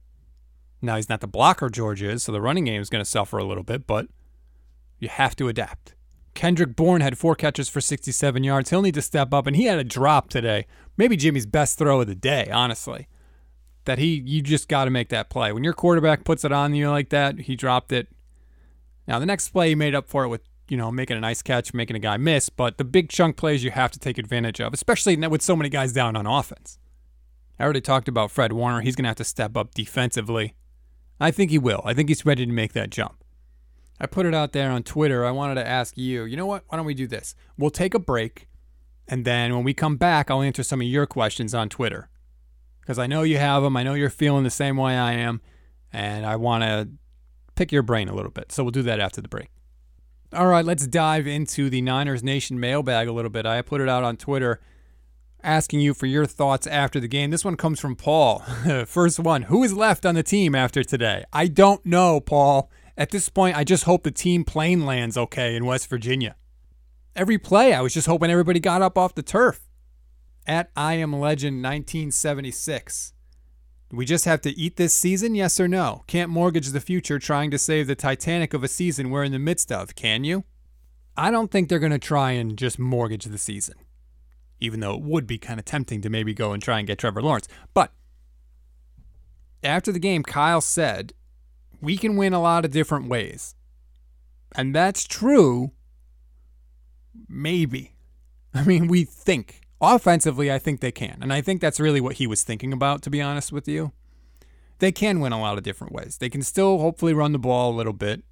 Now, 0.82 0.96
he's 0.96 1.08
not 1.08 1.20
the 1.20 1.26
blocker 1.26 1.70
George 1.70 2.02
is, 2.02 2.22
so 2.22 2.32
the 2.32 2.40
running 2.40 2.64
game 2.64 2.80
is 2.80 2.90
going 2.90 3.04
to 3.04 3.10
suffer 3.10 3.38
a 3.38 3.44
little 3.44 3.64
bit, 3.64 3.86
but 3.86 4.08
you 4.98 5.08
have 5.08 5.34
to 5.36 5.48
adapt. 5.48 5.94
Kendrick 6.34 6.76
Bourne 6.76 7.00
had 7.00 7.18
four 7.18 7.34
catches 7.34 7.68
for 7.68 7.80
67 7.80 8.44
yards. 8.44 8.70
He'll 8.70 8.82
need 8.82 8.94
to 8.94 9.02
step 9.02 9.32
up, 9.34 9.46
and 9.46 9.56
he 9.56 9.64
had 9.64 9.78
a 9.78 9.84
drop 9.84 10.28
today. 10.28 10.66
Maybe 10.96 11.16
Jimmy's 11.16 11.46
best 11.46 11.78
throw 11.78 12.00
of 12.00 12.06
the 12.06 12.14
day, 12.14 12.50
honestly. 12.50 13.08
That 13.86 13.98
he, 13.98 14.22
you 14.26 14.42
just 14.42 14.68
got 14.68 14.84
to 14.84 14.90
make 14.90 15.08
that 15.08 15.30
play. 15.30 15.52
When 15.52 15.64
your 15.64 15.72
quarterback 15.72 16.24
puts 16.24 16.44
it 16.44 16.52
on 16.52 16.74
you 16.74 16.90
like 16.90 17.08
that, 17.10 17.40
he 17.40 17.56
dropped 17.56 17.92
it. 17.92 18.08
Now, 19.08 19.18
the 19.18 19.26
next 19.26 19.48
play, 19.48 19.70
he 19.70 19.74
made 19.74 19.94
up 19.94 20.08
for 20.08 20.24
it 20.24 20.28
with 20.28 20.42
you 20.70 20.76
know, 20.76 20.90
making 20.92 21.16
a 21.16 21.20
nice 21.20 21.42
catch, 21.42 21.74
making 21.74 21.96
a 21.96 21.98
guy 21.98 22.16
miss, 22.16 22.48
but 22.48 22.78
the 22.78 22.84
big 22.84 23.08
chunk 23.08 23.36
plays 23.36 23.64
you 23.64 23.72
have 23.72 23.90
to 23.90 23.98
take 23.98 24.18
advantage 24.18 24.60
of, 24.60 24.72
especially 24.72 25.16
with 25.16 25.42
so 25.42 25.56
many 25.56 25.68
guys 25.68 25.92
down 25.92 26.14
on 26.14 26.26
offense. 26.26 26.78
I 27.58 27.64
already 27.64 27.80
talked 27.80 28.08
about 28.08 28.30
Fred 28.30 28.52
Warner. 28.52 28.80
He's 28.80 28.94
going 28.94 29.02
to 29.02 29.08
have 29.08 29.16
to 29.16 29.24
step 29.24 29.56
up 29.56 29.74
defensively. 29.74 30.54
I 31.20 31.32
think 31.32 31.50
he 31.50 31.58
will. 31.58 31.82
I 31.84 31.92
think 31.92 32.08
he's 32.08 32.24
ready 32.24 32.46
to 32.46 32.52
make 32.52 32.72
that 32.72 32.90
jump. 32.90 33.24
I 34.00 34.06
put 34.06 34.24
it 34.26 34.34
out 34.34 34.52
there 34.52 34.70
on 34.70 34.84
Twitter. 34.84 35.26
I 35.26 35.32
wanted 35.32 35.56
to 35.56 35.66
ask 35.66 35.98
you, 35.98 36.24
you 36.24 36.36
know 36.36 36.46
what? 36.46 36.62
Why 36.68 36.76
don't 36.76 36.86
we 36.86 36.94
do 36.94 37.08
this? 37.08 37.34
We'll 37.58 37.70
take 37.70 37.92
a 37.92 37.98
break, 37.98 38.46
and 39.08 39.24
then 39.24 39.54
when 39.54 39.64
we 39.64 39.74
come 39.74 39.96
back, 39.96 40.30
I'll 40.30 40.40
answer 40.40 40.62
some 40.62 40.80
of 40.80 40.86
your 40.86 41.04
questions 41.04 41.52
on 41.52 41.68
Twitter. 41.68 42.08
Because 42.80 42.98
I 42.98 43.06
know 43.06 43.22
you 43.22 43.38
have 43.38 43.62
them. 43.62 43.76
I 43.76 43.82
know 43.82 43.94
you're 43.94 44.10
feeling 44.10 44.44
the 44.44 44.50
same 44.50 44.76
way 44.76 44.96
I 44.96 45.12
am, 45.12 45.40
and 45.92 46.26
I 46.26 46.36
want 46.36 46.64
to 46.64 46.88
pick 47.54 47.72
your 47.72 47.82
brain 47.82 48.08
a 48.08 48.14
little 48.14 48.30
bit. 48.30 48.52
So 48.52 48.64
we'll 48.64 48.70
do 48.70 48.82
that 48.82 49.00
after 49.00 49.20
the 49.20 49.28
break. 49.28 49.48
All 50.32 50.46
right, 50.46 50.64
let's 50.64 50.86
dive 50.86 51.26
into 51.26 51.68
the 51.68 51.82
Niners 51.82 52.22
Nation 52.22 52.60
mailbag 52.60 53.08
a 53.08 53.12
little 53.12 53.30
bit. 53.30 53.46
I 53.46 53.62
put 53.62 53.80
it 53.80 53.88
out 53.88 54.04
on 54.04 54.16
Twitter 54.16 54.60
asking 55.42 55.80
you 55.80 55.94
for 55.94 56.06
your 56.06 56.26
thoughts 56.26 56.66
after 56.66 57.00
the 57.00 57.08
game. 57.08 57.30
This 57.30 57.44
one 57.44 57.56
comes 57.56 57.80
from 57.80 57.96
Paul. 57.96 58.38
First 58.86 59.18
one 59.18 59.42
Who 59.42 59.64
is 59.64 59.72
left 59.72 60.06
on 60.06 60.14
the 60.14 60.22
team 60.22 60.54
after 60.54 60.82
today? 60.84 61.24
I 61.32 61.46
don't 61.46 61.84
know, 61.84 62.20
Paul. 62.20 62.70
At 62.96 63.10
this 63.10 63.28
point, 63.28 63.56
I 63.56 63.64
just 63.64 63.84
hope 63.84 64.02
the 64.02 64.10
team 64.10 64.44
plane 64.44 64.84
lands 64.84 65.16
okay 65.16 65.56
in 65.56 65.64
West 65.64 65.88
Virginia. 65.88 66.36
Every 67.16 67.38
play, 67.38 67.72
I 67.72 67.80
was 67.80 67.94
just 67.94 68.06
hoping 68.06 68.30
everybody 68.30 68.60
got 68.60 68.82
up 68.82 68.96
off 68.98 69.14
the 69.14 69.22
turf. 69.22 69.68
At 70.50 70.70
I 70.74 70.94
Am 70.94 71.12
Legend 71.12 71.62
1976. 71.62 73.12
We 73.92 74.04
just 74.04 74.24
have 74.24 74.40
to 74.40 74.50
eat 74.50 74.76
this 74.76 74.94
season, 74.94 75.34
yes 75.34 75.60
or 75.60 75.68
no? 75.68 76.02
Can't 76.08 76.30
mortgage 76.30 76.68
the 76.68 76.80
future 76.80 77.18
trying 77.18 77.50
to 77.52 77.58
save 77.58 77.86
the 77.86 77.94
Titanic 77.94 78.52
of 78.52 78.64
a 78.64 78.68
season 78.68 79.10
we're 79.10 79.24
in 79.24 79.32
the 79.32 79.38
midst 79.38 79.70
of, 79.70 79.94
can 79.94 80.24
you? 80.24 80.44
I 81.16 81.30
don't 81.30 81.50
think 81.50 81.68
they're 81.68 81.78
going 81.78 81.92
to 81.92 81.98
try 81.98 82.32
and 82.32 82.56
just 82.56 82.78
mortgage 82.78 83.24
the 83.26 83.38
season 83.38 83.76
even 84.60 84.80
though 84.80 84.94
it 84.94 85.02
would 85.02 85.26
be 85.26 85.38
kind 85.38 85.58
of 85.58 85.64
tempting 85.64 86.02
to 86.02 86.10
maybe 86.10 86.34
go 86.34 86.52
and 86.52 86.62
try 86.62 86.78
and 86.78 86.86
get 86.86 86.98
Trevor 86.98 87.22
Lawrence. 87.22 87.48
But 87.74 87.92
after 89.62 89.90
the 89.90 89.98
game, 89.98 90.22
Kyle 90.22 90.60
said, 90.60 91.14
We 91.80 91.96
can 91.96 92.16
win 92.16 92.32
a 92.32 92.42
lot 92.42 92.64
of 92.64 92.70
different 92.70 93.08
ways. 93.08 93.54
And 94.54 94.74
that's 94.74 95.04
true. 95.04 95.72
Maybe. 97.28 97.96
I 98.54 98.64
mean, 98.64 98.88
we 98.88 99.04
think. 99.04 99.59
Offensively, 99.80 100.52
I 100.52 100.58
think 100.58 100.80
they 100.80 100.92
can. 100.92 101.18
And 101.22 101.32
I 101.32 101.40
think 101.40 101.60
that's 101.60 101.80
really 101.80 102.00
what 102.00 102.16
he 102.16 102.26
was 102.26 102.42
thinking 102.42 102.72
about, 102.72 103.02
to 103.02 103.10
be 103.10 103.22
honest 103.22 103.50
with 103.50 103.66
you. 103.66 103.92
They 104.78 104.92
can 104.92 105.20
win 105.20 105.32
a 105.32 105.40
lot 105.40 105.58
of 105.58 105.64
different 105.64 105.92
ways. 105.92 106.18
They 106.18 106.28
can 106.28 106.42
still 106.42 106.78
hopefully 106.78 107.14
run 107.14 107.32
the 107.32 107.38
ball 107.38 107.72
a 107.72 107.76
little 107.76 107.92
bit. 107.92 108.22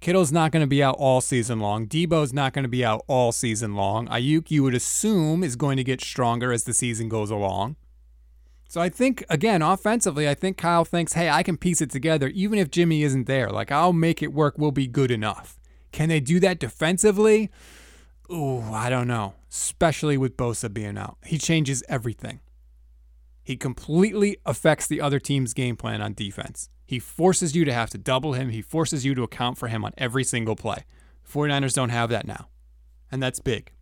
Kittle's 0.00 0.32
not 0.32 0.50
going 0.50 0.62
to 0.62 0.66
be 0.66 0.82
out 0.82 0.96
all 0.98 1.20
season 1.20 1.60
long. 1.60 1.86
Deebo's 1.86 2.32
not 2.32 2.54
going 2.54 2.62
to 2.62 2.68
be 2.68 2.82
out 2.84 3.04
all 3.06 3.32
season 3.32 3.74
long. 3.74 4.08
Aiyuk, 4.08 4.50
you 4.50 4.62
would 4.62 4.74
assume, 4.74 5.44
is 5.44 5.56
going 5.56 5.76
to 5.76 5.84
get 5.84 6.00
stronger 6.00 6.52
as 6.52 6.64
the 6.64 6.72
season 6.72 7.10
goes 7.10 7.30
along. 7.30 7.76
So 8.66 8.80
I 8.80 8.88
think, 8.88 9.24
again, 9.28 9.60
offensively, 9.62 10.28
I 10.28 10.34
think 10.34 10.56
Kyle 10.56 10.84
thinks, 10.84 11.14
hey, 11.14 11.28
I 11.28 11.42
can 11.42 11.56
piece 11.56 11.82
it 11.82 11.90
together 11.90 12.28
even 12.28 12.58
if 12.58 12.70
Jimmy 12.70 13.02
isn't 13.02 13.26
there. 13.26 13.50
Like, 13.50 13.70
I'll 13.70 13.92
make 13.92 14.22
it 14.22 14.32
work. 14.32 14.54
We'll 14.56 14.70
be 14.70 14.86
good 14.86 15.10
enough. 15.10 15.58
Can 15.92 16.08
they 16.08 16.20
do 16.20 16.40
that 16.40 16.58
defensively? 16.58 17.50
Ooh, 18.32 18.62
I 18.72 18.88
don't 18.88 19.08
know. 19.08 19.34
Especially 19.50 20.16
with 20.16 20.36
Bosa 20.36 20.72
being 20.72 20.96
out. 20.96 21.16
He 21.24 21.36
changes 21.36 21.82
everything. 21.88 22.40
He 23.42 23.56
completely 23.56 24.36
affects 24.46 24.86
the 24.86 25.00
other 25.00 25.18
team's 25.18 25.54
game 25.54 25.76
plan 25.76 26.00
on 26.00 26.14
defense. 26.14 26.68
He 26.86 26.98
forces 26.98 27.56
you 27.56 27.64
to 27.64 27.72
have 27.72 27.90
to 27.90 27.98
double 27.98 28.34
him. 28.34 28.50
He 28.50 28.62
forces 28.62 29.04
you 29.04 29.14
to 29.14 29.22
account 29.22 29.58
for 29.58 29.68
him 29.68 29.84
on 29.84 29.92
every 29.98 30.22
single 30.22 30.54
play. 30.54 30.84
49ers 31.28 31.74
don't 31.74 31.90
have 31.90 32.10
that 32.10 32.26
now. 32.26 32.48
And 33.10 33.22
that's 33.22 33.40
big. 33.40 33.72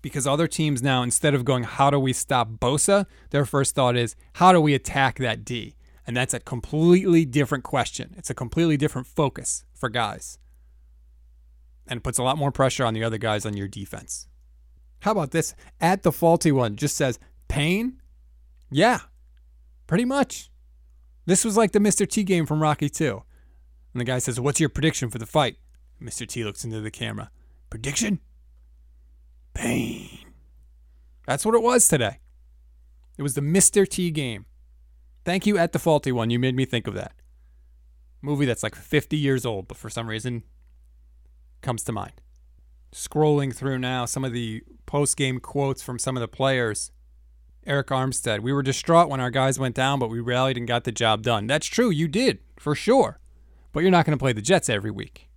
Because 0.00 0.26
other 0.26 0.46
teams 0.46 0.82
now, 0.82 1.02
instead 1.02 1.34
of 1.34 1.44
going, 1.44 1.64
how 1.64 1.90
do 1.90 1.98
we 1.98 2.12
stop 2.12 2.50
Bosa, 2.60 3.06
their 3.30 3.44
first 3.44 3.74
thought 3.74 3.96
is, 3.96 4.14
how 4.34 4.52
do 4.52 4.60
we 4.60 4.74
attack 4.74 5.18
that 5.18 5.44
D? 5.44 5.76
And 6.06 6.16
that's 6.16 6.34
a 6.34 6.40
completely 6.40 7.24
different 7.24 7.64
question. 7.64 8.14
It's 8.16 8.30
a 8.30 8.34
completely 8.34 8.76
different 8.76 9.06
focus 9.06 9.64
for 9.74 9.88
guys. 9.88 10.38
And 11.92 12.02
puts 12.02 12.16
a 12.16 12.22
lot 12.22 12.38
more 12.38 12.50
pressure 12.50 12.86
on 12.86 12.94
the 12.94 13.04
other 13.04 13.18
guys 13.18 13.44
on 13.44 13.54
your 13.54 13.68
defense. 13.68 14.26
How 15.00 15.12
about 15.12 15.30
this? 15.30 15.54
At 15.78 16.02
the 16.02 16.10
faulty 16.10 16.50
one 16.50 16.76
just 16.76 16.96
says, 16.96 17.18
pain? 17.48 18.00
Yeah, 18.70 19.00
pretty 19.86 20.06
much. 20.06 20.50
This 21.26 21.44
was 21.44 21.58
like 21.58 21.72
the 21.72 21.80
Mr. 21.80 22.08
T 22.08 22.24
game 22.24 22.46
from 22.46 22.62
Rocky 22.62 22.88
2. 22.88 23.22
And 23.92 24.00
the 24.00 24.06
guy 24.06 24.20
says, 24.20 24.40
What's 24.40 24.58
your 24.58 24.70
prediction 24.70 25.10
for 25.10 25.18
the 25.18 25.26
fight? 25.26 25.58
Mr. 26.02 26.26
T 26.26 26.44
looks 26.44 26.64
into 26.64 26.80
the 26.80 26.90
camera. 26.90 27.30
Prediction? 27.68 28.20
Pain. 29.52 30.32
That's 31.26 31.44
what 31.44 31.54
it 31.54 31.62
was 31.62 31.86
today. 31.88 32.20
It 33.18 33.22
was 33.22 33.34
the 33.34 33.42
Mr. 33.42 33.86
T 33.86 34.10
game. 34.10 34.46
Thank 35.26 35.44
you, 35.44 35.58
at 35.58 35.72
the 35.72 35.78
faulty 35.78 36.10
one. 36.10 36.30
You 36.30 36.38
made 36.38 36.56
me 36.56 36.64
think 36.64 36.86
of 36.86 36.94
that. 36.94 37.12
Movie 38.22 38.46
that's 38.46 38.62
like 38.62 38.76
50 38.76 39.14
years 39.18 39.44
old, 39.44 39.68
but 39.68 39.76
for 39.76 39.90
some 39.90 40.08
reason 40.08 40.44
comes 41.62 41.82
to 41.84 41.92
mind. 41.92 42.20
Scrolling 42.92 43.54
through 43.54 43.78
now 43.78 44.04
some 44.04 44.24
of 44.24 44.32
the 44.32 44.62
post 44.86 45.16
game 45.16 45.40
quotes 45.40 45.82
from 45.82 45.98
some 45.98 46.16
of 46.16 46.20
the 46.20 46.28
players. 46.28 46.92
Arik 47.66 47.84
Armstead. 47.84 48.40
We 48.40 48.52
were 48.52 48.62
distraught 48.62 49.08
when 49.08 49.20
our 49.20 49.30
guys 49.30 49.58
went 49.58 49.76
down, 49.76 49.98
but 49.98 50.10
we 50.10 50.20
rallied 50.20 50.56
and 50.56 50.66
got 50.66 50.84
the 50.84 50.92
job 50.92 51.22
done. 51.22 51.46
That's 51.46 51.66
true, 51.66 51.90
you 51.90 52.08
did, 52.08 52.40
for 52.58 52.74
sure. 52.74 53.20
But 53.72 53.80
you're 53.80 53.90
not 53.92 54.04
going 54.04 54.18
to 54.18 54.22
play 54.22 54.32
the 54.32 54.42
Jets 54.42 54.68
every 54.68 54.90
week. 54.90 55.28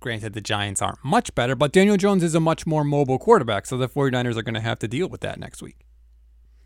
Granted, 0.00 0.32
the 0.32 0.40
Giants 0.40 0.82
aren't 0.82 1.04
much 1.04 1.34
better, 1.34 1.56
but 1.56 1.72
Daniel 1.72 1.96
Jones 1.96 2.22
is 2.22 2.34
a 2.34 2.40
much 2.40 2.66
more 2.66 2.84
mobile 2.84 3.18
quarterback, 3.18 3.66
so 3.66 3.76
the 3.76 3.88
49ers 3.88 4.36
are 4.36 4.42
going 4.42 4.54
to 4.54 4.60
have 4.60 4.78
to 4.80 4.88
deal 4.88 5.08
with 5.08 5.20
that 5.22 5.40
next 5.40 5.62
week. 5.62 5.86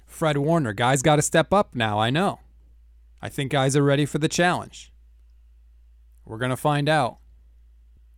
Fred 0.07 0.37
Warner, 0.37 0.75
guys 0.75 1.01
got 1.03 1.17
to 1.17 1.23
step 1.23 1.53
up 1.53 1.75
now, 1.75 1.99
I 1.99 2.11
know. 2.11 2.41
I 3.23 3.29
think 3.29 3.53
guys 3.53 3.77
are 3.77 3.83
ready 3.83 4.05
for 4.05 4.19
the 4.19 4.29
challenge. 4.29 4.93
We're 6.27 6.39
going 6.39 6.51
to 6.51 6.57
find 6.57 6.89
out. 6.89 7.19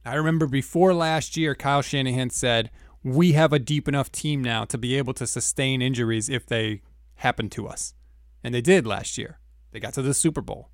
I 0.05 0.15
remember 0.15 0.47
before 0.47 0.93
last 0.93 1.37
year, 1.37 1.55
Kyle 1.55 1.83
Shanahan 1.83 2.31
said, 2.31 2.71
we 3.03 3.33
have 3.33 3.53
a 3.53 3.59
deep 3.59 3.87
enough 3.87 4.11
team 4.11 4.43
now 4.43 4.65
to 4.65 4.79
be 4.79 4.97
able 4.97 5.15
to 5.15 5.27
sustain 5.27 5.83
injuries 5.83 6.29
if 6.29 6.47
they 6.47 6.83
happen 7.17 7.49
to 7.51 7.67
us. 7.67 7.95
And 8.43 8.55
they 8.55 8.61
did 8.61 8.87
last 8.87 9.17
year. 9.19 9.39
They 9.73 9.81
got 9.81 9.95
to 9.95 10.03
the 10.03 10.15
Super 10.15 10.41
Bowl. 10.41 10.71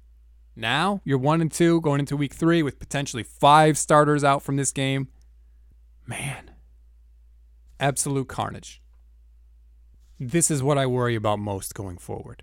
Now 0.57 1.01
you're 1.05 1.19
one 1.19 1.41
and 1.41 1.51
two 1.51 1.81
going 1.81 2.01
into 2.01 2.17
week 2.17 2.35
three 2.35 2.63
with 2.63 2.79
potentially 2.79 3.23
five 3.23 3.79
starters 3.79 4.25
out 4.25 4.43
from 4.43 4.57
this 4.57 4.73
game. 4.73 5.09
Man, 6.07 6.51
absolute 7.79 8.29
carnage. 8.29 8.83
This 10.19 10.51
is 10.51 10.63
what 10.63 10.79
I 10.79 10.87
worry 10.87 11.15
about 11.15 11.39
most 11.39 11.75
going 11.75 11.99
forward. 11.99 12.43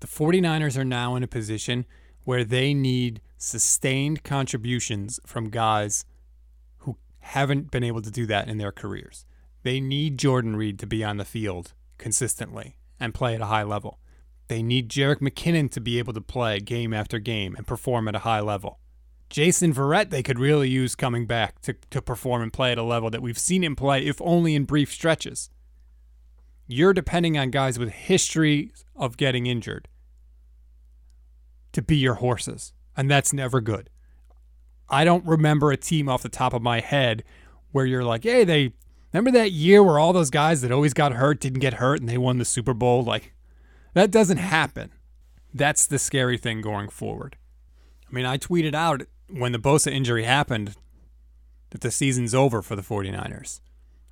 The 0.00 0.06
49ers 0.06 0.76
are 0.76 0.84
now 0.84 1.14
in 1.16 1.22
a 1.22 1.28
position 1.28 1.86
where 2.24 2.44
they 2.44 2.74
need 2.74 3.20
sustained 3.36 4.22
contributions 4.22 5.18
from 5.26 5.50
guys 5.50 6.04
who 6.78 6.96
haven't 7.20 7.70
been 7.70 7.84
able 7.84 8.02
to 8.02 8.10
do 8.10 8.26
that 8.26 8.48
in 8.48 8.58
their 8.58 8.72
careers. 8.72 9.24
They 9.62 9.80
need 9.80 10.18
Jordan 10.18 10.56
Reed 10.56 10.78
to 10.80 10.86
be 10.86 11.04
on 11.04 11.16
the 11.16 11.24
field 11.24 11.72
consistently 11.98 12.76
and 12.98 13.14
play 13.14 13.34
at 13.34 13.40
a 13.40 13.46
high 13.46 13.62
level. 13.62 13.98
They 14.48 14.62
need 14.62 14.88
Jerick 14.88 15.20
McKinnon 15.20 15.70
to 15.70 15.80
be 15.80 15.98
able 15.98 16.12
to 16.12 16.20
play 16.20 16.60
game 16.60 16.92
after 16.92 17.18
game 17.18 17.54
and 17.56 17.66
perform 17.66 18.08
at 18.08 18.14
a 18.14 18.20
high 18.20 18.40
level. 18.40 18.78
Jason 19.30 19.72
Verrett, 19.72 20.10
they 20.10 20.22
could 20.22 20.38
really 20.38 20.68
use 20.68 20.94
coming 20.94 21.26
back 21.26 21.60
to, 21.62 21.74
to 21.90 22.02
perform 22.02 22.42
and 22.42 22.52
play 22.52 22.70
at 22.72 22.78
a 22.78 22.82
level 22.82 23.08
that 23.08 23.22
we've 23.22 23.38
seen 23.38 23.64
him 23.64 23.74
play, 23.74 24.04
if 24.04 24.20
only 24.20 24.54
in 24.54 24.64
brief 24.64 24.92
stretches. 24.92 25.48
You're 26.66 26.92
depending 26.92 27.38
on 27.38 27.50
guys 27.50 27.78
with 27.78 27.90
history 27.90 28.72
of 28.94 29.16
getting 29.16 29.46
injured 29.46 29.88
to 31.72 31.82
be 31.82 31.96
your 31.96 32.14
horses, 32.14 32.72
and 32.96 33.10
that's 33.10 33.32
never 33.32 33.60
good. 33.60 33.90
I 34.88 35.04
don't 35.04 35.24
remember 35.24 35.72
a 35.72 35.76
team 35.76 36.08
off 36.08 36.22
the 36.22 36.28
top 36.28 36.52
of 36.52 36.62
my 36.62 36.80
head 36.80 37.24
where 37.70 37.86
you're 37.86 38.04
like, 38.04 38.24
hey, 38.24 38.44
they 38.44 38.72
remember 39.12 39.30
that 39.38 39.52
year 39.52 39.82
where 39.82 39.98
all 39.98 40.12
those 40.12 40.30
guys 40.30 40.60
that 40.60 40.70
always 40.70 40.92
got 40.92 41.14
hurt 41.14 41.40
didn't 41.40 41.60
get 41.60 41.74
hurt 41.74 42.00
and 42.00 42.08
they 42.08 42.18
won 42.18 42.38
the 42.38 42.44
Super 42.44 42.74
Bowl? 42.74 43.02
Like, 43.02 43.32
that 43.94 44.10
doesn't 44.10 44.38
happen. 44.38 44.90
That's 45.54 45.86
the 45.86 45.98
scary 45.98 46.38
thing 46.38 46.60
going 46.60 46.88
forward. 46.88 47.36
I 48.08 48.14
mean, 48.14 48.26
I 48.26 48.36
tweeted 48.36 48.74
out 48.74 49.02
when 49.28 49.52
the 49.52 49.58
Bosa 49.58 49.90
injury 49.90 50.24
happened 50.24 50.74
that 51.70 51.80
the 51.80 51.90
season's 51.90 52.34
over 52.34 52.60
for 52.60 52.76
the 52.76 52.82
49ers. 52.82 53.60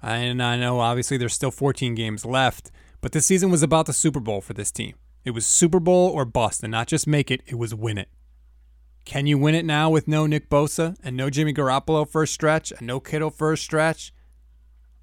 And 0.02 0.42
I 0.42 0.56
know 0.56 0.80
obviously 0.80 1.18
there's 1.18 1.34
still 1.34 1.50
14 1.50 1.94
games 1.94 2.24
left, 2.24 2.70
but 3.02 3.12
this 3.12 3.26
season 3.26 3.50
was 3.50 3.62
about 3.62 3.84
the 3.84 3.92
Super 3.92 4.20
Bowl 4.20 4.40
for 4.40 4.54
this 4.54 4.70
team. 4.70 4.94
It 5.24 5.32
was 5.32 5.46
Super 5.46 5.80
Bowl 5.80 6.10
or 6.10 6.24
bust, 6.24 6.62
and 6.62 6.70
not 6.70 6.86
just 6.86 7.06
make 7.06 7.30
it, 7.30 7.42
it 7.46 7.56
was 7.56 7.74
win 7.74 7.98
it. 7.98 8.08
Can 9.04 9.26
you 9.26 9.38
win 9.38 9.54
it 9.54 9.64
now 9.64 9.90
with 9.90 10.08
no 10.08 10.26
Nick 10.26 10.48
Bosa 10.48 10.96
and 11.02 11.16
no 11.16 11.30
Jimmy 11.30 11.52
Garoppolo 11.52 12.08
first 12.08 12.32
stretch 12.32 12.72
and 12.72 12.86
no 12.86 13.00
Kittle 13.00 13.30
first 13.30 13.64
stretch? 13.64 14.12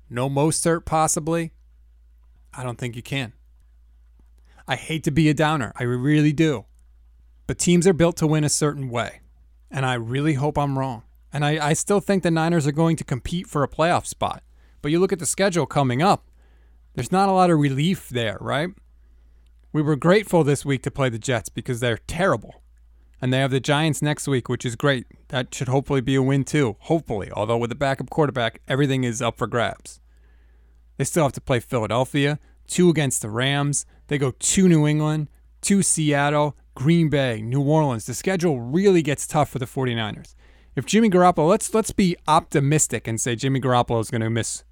No 0.10 0.30
Mostert 0.30 0.86
possibly? 0.86 1.52
I 2.54 2.64
don't 2.64 2.78
think 2.78 2.96
you 2.96 3.04
can. 3.04 3.34
I 4.68 4.76
hate 4.76 5.04
to 5.04 5.12
be 5.12 5.30
a 5.30 5.34
downer. 5.34 5.72
I 5.76 5.84
really 5.84 6.34
do. 6.34 6.66
But 7.46 7.58
teams 7.58 7.88
are 7.88 7.94
built 7.94 8.18
to 8.18 8.28
win 8.28 8.44
a 8.44 8.50
certain 8.50 8.90
way. 8.90 9.22
And 9.70 9.86
I 9.86 9.96
really 9.96 10.34
hope 10.34 10.58
I'm 10.58 10.80
wrong. 10.80 11.04
And 11.32 11.46
I, 11.46 11.70
I 11.70 11.74
still 11.74 12.00
think 12.00 12.24
the 12.24 12.32
Niners 12.32 12.68
are 12.68 12.72
going 12.72 12.96
to 12.98 13.04
compete 13.04 13.48
for 13.48 13.64
a 13.64 13.68
playoff 13.68 14.06
spot. 14.06 14.44
But 14.82 14.92
you 14.92 15.00
look 15.00 15.14
at 15.14 15.20
the 15.20 15.26
schedule 15.26 15.66
coming 15.66 16.02
up, 16.02 16.30
there's 16.96 17.12
not 17.12 17.30
a 17.30 17.34
lot 17.34 17.50
of 17.50 17.60
relief 17.60 18.10
there, 18.10 18.38
right? 18.40 18.70
We 19.78 19.84
were 19.84 19.96
grateful 19.96 20.44
this 20.44 20.66
week 20.66 20.82
to 20.84 20.90
play 20.90 21.10
the 21.10 21.20
Jets 21.20 21.50
because 21.50 21.82
they're 21.82 22.00
terrible. 22.08 22.64
And 23.22 23.32
they 23.32 23.38
have 23.38 23.52
the 23.52 23.60
Giants 23.60 24.02
next 24.02 24.28
week, 24.28 24.50
which 24.50 24.66
is 24.66 24.76
great. 24.76 25.06
That 25.28 25.54
should 25.54 25.68
hopefully 25.68 26.02
be 26.02 26.16
a 26.16 26.22
win 26.24 26.46
too. 26.46 26.78
Hopefully. 26.80 27.30
Although 27.32 27.58
with 27.58 27.70
the 27.70 27.76
backup 27.76 28.10
quarterback, 28.10 28.60
everything 28.68 29.04
is 29.04 29.22
up 29.22 29.38
for 29.38 29.46
grabs. 29.46 30.00
They 30.98 31.04
still 31.04 31.26
have 31.26 31.34
to 31.34 31.42
play 31.42 31.60
Philadelphia, 31.60 32.40
two 32.66 32.90
against 32.90 33.22
the 33.22 33.30
Rams. 33.30 33.86
They 34.08 34.18
go 34.18 34.32
to 34.32 34.68
New 34.68 34.88
England, 34.88 35.28
to 35.62 35.84
Seattle, 35.84 36.58
Green 36.74 37.10
Bay, 37.10 37.44
New 37.44 37.62
Orleans. 37.62 38.08
The 38.08 38.16
schedule 38.16 38.60
really 38.60 39.04
gets 39.04 39.28
tough 39.28 39.50
for 39.50 39.60
the 39.60 39.68
49ers. 39.68 40.34
If 40.76 40.88
Jimmy 40.88 41.12
Garoppolo, 41.12 41.50
let's 41.50 41.72
let's 41.76 41.92
be 41.92 42.18
optimistic 42.28 43.08
and 43.08 43.22
say 43.22 43.36
Jimmy 43.36 43.62
Garoppolo 43.62 44.02
is 44.02 44.10
going 44.10 44.22
to 44.22 44.32
miss 44.32 44.64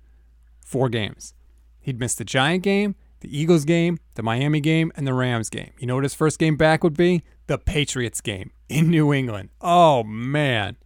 four 0.62 0.90
games. 0.90 1.36
He'd 1.80 2.00
miss 2.00 2.16
the 2.16 2.26
Giant 2.26 2.64
game, 2.64 2.96
the 3.25 3.38
Eagles 3.38 3.65
game, 3.65 3.98
the 4.15 4.24
Miami 4.24 4.60
game, 4.60 4.91
and 4.96 5.08
the 5.08 5.13
Rams 5.13 5.50
game. 5.50 5.72
You 5.79 5.88
know 5.88 5.96
what 5.96 6.03
his 6.03 6.13
first 6.13 6.39
game 6.39 6.55
back 6.55 6.84
would 6.84 6.96
be? 6.96 7.24
The 7.48 7.58
Patriots 7.58 8.22
game 8.22 8.51
in 8.70 8.89
New 8.89 9.13
England. 9.13 9.50
Oh 9.62 10.03
man. 10.03 10.77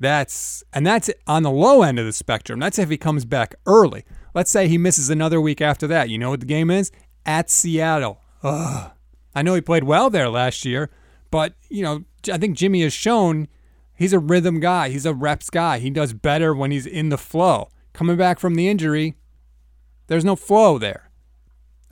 That's 0.00 0.62
and 0.72 0.86
that's 0.86 1.10
on 1.26 1.42
the 1.42 1.50
low 1.50 1.82
end 1.82 1.98
of 1.98 2.04
the 2.04 2.12
spectrum. 2.12 2.60
That's 2.60 2.78
if 2.78 2.90
he 2.90 2.96
comes 2.96 3.24
back 3.24 3.54
early. 3.66 4.04
Let's 4.34 4.50
say 4.50 4.68
he 4.68 4.78
misses 4.78 5.08
another 5.08 5.40
week 5.40 5.60
after 5.60 5.86
that. 5.86 6.10
You 6.10 6.18
know 6.18 6.30
what 6.30 6.40
the 6.40 6.46
game 6.46 6.70
is? 6.70 6.90
At 7.24 7.48
Seattle. 7.48 8.20
Ugh. 8.42 8.90
I 9.34 9.42
know 9.42 9.54
he 9.54 9.60
played 9.60 9.84
well 9.84 10.10
there 10.10 10.28
last 10.28 10.64
year, 10.64 10.90
but 11.30 11.54
you 11.68 11.82
know, 11.82 12.04
I 12.30 12.38
think 12.38 12.56
Jimmy 12.56 12.82
has 12.82 12.92
shown 12.92 13.48
he's 13.94 14.12
a 14.12 14.18
rhythm 14.18 14.60
guy. 14.60 14.90
He's 14.90 15.06
a 15.06 15.14
reps 15.14 15.50
guy. 15.50 15.78
He 15.78 15.90
does 15.90 16.12
better 16.12 16.54
when 16.54 16.70
he's 16.70 16.86
in 16.86 17.08
the 17.08 17.18
flow. 17.18 17.68
Coming 17.92 18.16
back 18.16 18.38
from 18.38 18.56
the 18.56 18.68
injury, 18.68 19.14
there's 20.08 20.24
no 20.24 20.36
flow 20.36 20.78
there. 20.78 21.03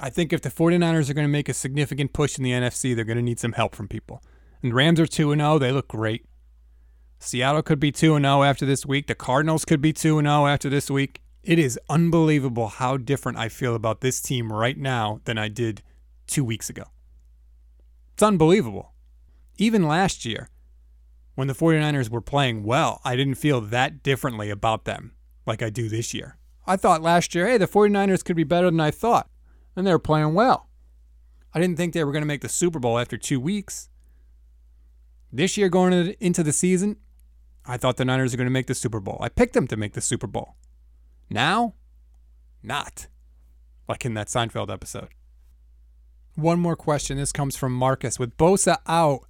I 0.04 0.10
think 0.10 0.32
if 0.32 0.42
the 0.42 0.50
49ers 0.50 1.08
are 1.08 1.14
going 1.14 1.24
to 1.24 1.28
make 1.28 1.48
a 1.48 1.54
significant 1.54 2.12
push 2.12 2.36
in 2.36 2.42
the 2.42 2.50
NFC, 2.50 2.94
they're 2.94 3.04
going 3.04 3.18
to 3.18 3.22
need 3.22 3.38
some 3.38 3.52
help 3.52 3.76
from 3.76 3.86
people. 3.86 4.20
And 4.60 4.74
Rams 4.74 4.98
are 4.98 5.06
2 5.06 5.32
0. 5.32 5.58
They 5.60 5.70
look 5.70 5.86
great. 5.86 6.26
Seattle 7.20 7.62
could 7.62 7.78
be 7.78 7.92
2 7.92 8.18
0 8.18 8.42
after 8.42 8.66
this 8.66 8.84
week. 8.84 9.06
The 9.06 9.14
Cardinals 9.14 9.64
could 9.64 9.80
be 9.80 9.92
2 9.92 10.20
0 10.20 10.46
after 10.46 10.68
this 10.68 10.90
week. 10.90 11.22
It 11.44 11.60
is 11.60 11.78
unbelievable 11.88 12.66
how 12.66 12.96
different 12.96 13.38
I 13.38 13.48
feel 13.48 13.76
about 13.76 14.00
this 14.00 14.20
team 14.20 14.52
right 14.52 14.76
now 14.76 15.20
than 15.24 15.38
I 15.38 15.46
did 15.46 15.82
two 16.26 16.44
weeks 16.44 16.68
ago. 16.68 16.84
It's 18.14 18.24
unbelievable. 18.24 18.92
Even 19.56 19.86
last 19.86 20.24
year, 20.24 20.48
when 21.36 21.46
the 21.46 21.54
49ers 21.54 22.10
were 22.10 22.20
playing 22.20 22.64
well, 22.64 23.00
I 23.04 23.14
didn't 23.14 23.36
feel 23.36 23.60
that 23.60 24.02
differently 24.02 24.50
about 24.50 24.84
them 24.84 25.12
like 25.46 25.62
I 25.62 25.70
do 25.70 25.88
this 25.88 26.12
year. 26.12 26.38
I 26.66 26.76
thought 26.76 27.02
last 27.02 27.36
year, 27.36 27.46
hey, 27.46 27.56
the 27.56 27.66
49ers 27.68 28.24
could 28.24 28.36
be 28.36 28.44
better 28.44 28.70
than 28.70 28.80
I 28.80 28.90
thought, 28.90 29.28
and 29.76 29.86
they 29.86 29.92
were 29.92 29.98
playing 29.98 30.34
well. 30.34 30.68
I 31.54 31.60
didn't 31.60 31.76
think 31.76 31.92
they 31.92 32.04
were 32.04 32.12
going 32.12 32.22
to 32.22 32.26
make 32.26 32.40
the 32.40 32.48
Super 32.48 32.78
Bowl 32.78 32.98
after 32.98 33.16
two 33.16 33.40
weeks. 33.40 33.88
This 35.32 35.56
year, 35.56 35.68
going 35.68 36.14
into 36.20 36.42
the 36.42 36.52
season, 36.52 36.96
I 37.64 37.76
thought 37.76 37.96
the 37.96 38.04
Niners 38.04 38.34
are 38.34 38.36
going 38.36 38.46
to 38.46 38.50
make 38.50 38.66
the 38.66 38.74
Super 38.74 39.00
Bowl. 39.00 39.18
I 39.20 39.28
picked 39.28 39.54
them 39.54 39.66
to 39.68 39.76
make 39.76 39.92
the 39.94 40.00
Super 40.00 40.26
Bowl. 40.26 40.56
Now, 41.30 41.74
not. 42.62 43.06
Like 43.88 44.04
in 44.04 44.14
that 44.14 44.28
Seinfeld 44.28 44.70
episode. 44.70 45.08
One 46.34 46.60
more 46.60 46.76
question. 46.76 47.16
This 47.16 47.32
comes 47.32 47.56
from 47.56 47.72
Marcus. 47.72 48.18
With 48.18 48.36
Bosa 48.36 48.78
out, 48.86 49.20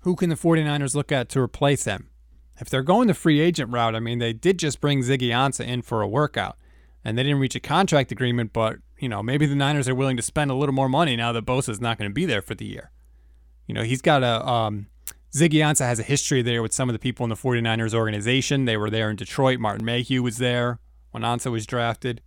who 0.00 0.16
can 0.16 0.28
the 0.28 0.36
49ers 0.36 0.94
look 0.94 1.12
at 1.12 1.28
to 1.30 1.40
replace 1.40 1.84
him? 1.84 2.08
If 2.58 2.70
they're 2.70 2.82
going 2.82 3.08
the 3.08 3.14
free 3.14 3.40
agent 3.40 3.70
route, 3.70 3.94
I 3.94 4.00
mean, 4.00 4.18
they 4.18 4.32
did 4.32 4.58
just 4.58 4.80
bring 4.80 5.00
Ziggy 5.00 5.28
Ansah 5.28 5.66
in 5.66 5.82
for 5.82 6.02
a 6.02 6.08
workout, 6.08 6.56
and 7.06 7.16
they 7.16 7.22
didn't 7.22 7.38
reach 7.38 7.54
a 7.54 7.60
contract 7.60 8.10
agreement, 8.10 8.52
but, 8.52 8.78
you 8.98 9.08
know, 9.08 9.22
maybe 9.22 9.46
the 9.46 9.54
Niners 9.54 9.88
are 9.88 9.94
willing 9.94 10.16
to 10.16 10.24
spend 10.24 10.50
a 10.50 10.54
little 10.54 10.74
more 10.74 10.88
money 10.88 11.14
now 11.14 11.30
that 11.30 11.46
Bosa's 11.46 11.80
not 11.80 11.98
going 11.98 12.10
to 12.10 12.12
be 12.12 12.26
there 12.26 12.42
for 12.42 12.56
the 12.56 12.64
year. 12.64 12.90
You 13.68 13.76
know, 13.76 13.84
he's 13.84 14.02
got 14.02 14.24
a, 14.24 14.44
um, 14.44 14.88
Ziggy 15.32 15.60
Ansah 15.60 15.86
has 15.86 16.00
a 16.00 16.02
history 16.02 16.42
there 16.42 16.62
with 16.62 16.72
some 16.72 16.88
of 16.88 16.94
the 16.94 16.98
people 16.98 17.22
in 17.22 17.30
the 17.30 17.36
49ers 17.36 17.94
organization. 17.94 18.64
They 18.64 18.76
were 18.76 18.90
there 18.90 19.08
in 19.08 19.14
Detroit. 19.14 19.60
Martin 19.60 19.84
Mayhew 19.84 20.20
was 20.20 20.38
there 20.38 20.80
when 21.12 21.22
Ansah 21.22 21.52
was 21.52 21.64
drafted. 21.64 22.22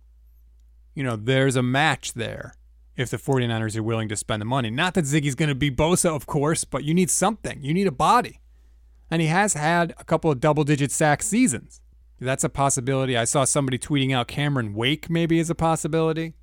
You 0.94 1.04
know, 1.04 1.14
there's 1.14 1.56
a 1.56 1.62
match 1.62 2.14
there 2.14 2.54
if 2.96 3.10
the 3.10 3.18
49ers 3.18 3.76
are 3.76 3.82
willing 3.82 4.08
to 4.08 4.16
spend 4.16 4.40
the 4.40 4.46
money. 4.46 4.70
Not 4.70 4.94
that 4.94 5.04
Ziggy's 5.04 5.34
going 5.34 5.50
to 5.50 5.54
be 5.54 5.70
Bosa, 5.70 6.08
of 6.08 6.24
course, 6.24 6.64
but 6.64 6.84
you 6.84 6.94
need 6.94 7.10
something. 7.10 7.62
You 7.62 7.74
need 7.74 7.86
a 7.86 7.92
body. 7.92 8.40
And 9.10 9.20
he 9.20 9.28
has 9.28 9.52
had 9.52 9.92
a 9.98 10.04
couple 10.04 10.30
of 10.30 10.40
double 10.40 10.64
digit 10.64 10.90
sack 10.90 11.22
seasons. 11.22 11.82
That's 12.20 12.44
a 12.44 12.50
possibility. 12.50 13.16
I 13.16 13.24
saw 13.24 13.44
somebody 13.44 13.78
tweeting 13.78 14.14
out 14.14 14.28
Cameron 14.28 14.74
Wake 14.74 15.08
maybe 15.08 15.38
is 15.38 15.48
a 15.48 15.54
possibility. 15.54 16.34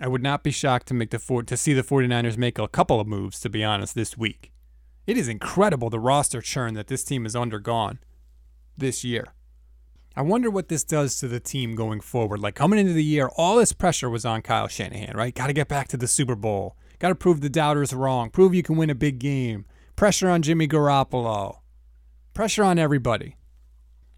I 0.00 0.08
would 0.08 0.22
not 0.22 0.42
be 0.44 0.50
shocked 0.50 0.86
to 0.88 0.94
make 0.94 1.10
the 1.10 1.42
to 1.46 1.56
see 1.56 1.74
the 1.74 1.82
49ers 1.82 2.36
make 2.36 2.58
a 2.58 2.68
couple 2.68 3.00
of 3.00 3.06
moves 3.06 3.40
to 3.40 3.50
be 3.50 3.64
honest 3.64 3.94
this 3.94 4.16
week. 4.16 4.52
It 5.06 5.16
is 5.16 5.28
incredible 5.28 5.90
the 5.90 5.98
roster 5.98 6.40
churn 6.40 6.74
that 6.74 6.86
this 6.86 7.02
team 7.02 7.24
has 7.24 7.34
undergone 7.34 7.98
this 8.78 9.02
year. 9.02 9.34
I 10.14 10.22
wonder 10.22 10.50
what 10.50 10.68
this 10.68 10.84
does 10.84 11.18
to 11.20 11.28
the 11.28 11.40
team 11.40 11.74
going 11.74 12.00
forward. 12.00 12.40
Like 12.40 12.54
coming 12.54 12.78
into 12.78 12.92
the 12.92 13.02
year, 13.02 13.28
all 13.36 13.56
this 13.56 13.72
pressure 13.72 14.10
was 14.10 14.24
on 14.24 14.42
Kyle 14.42 14.68
Shanahan, 14.68 15.16
right? 15.16 15.34
Got 15.34 15.48
to 15.48 15.52
get 15.52 15.68
back 15.68 15.88
to 15.88 15.96
the 15.96 16.06
Super 16.06 16.36
Bowl. 16.36 16.76
Got 16.98 17.08
to 17.08 17.14
prove 17.14 17.40
the 17.40 17.48
doubters 17.48 17.92
wrong. 17.92 18.30
Prove 18.30 18.54
you 18.54 18.62
can 18.62 18.76
win 18.76 18.90
a 18.90 18.94
big 18.94 19.18
game. 19.18 19.64
Pressure 19.96 20.28
on 20.28 20.42
Jimmy 20.42 20.68
Garoppolo. 20.68 21.58
Pressure 22.34 22.62
on 22.62 22.78
everybody. 22.78 23.36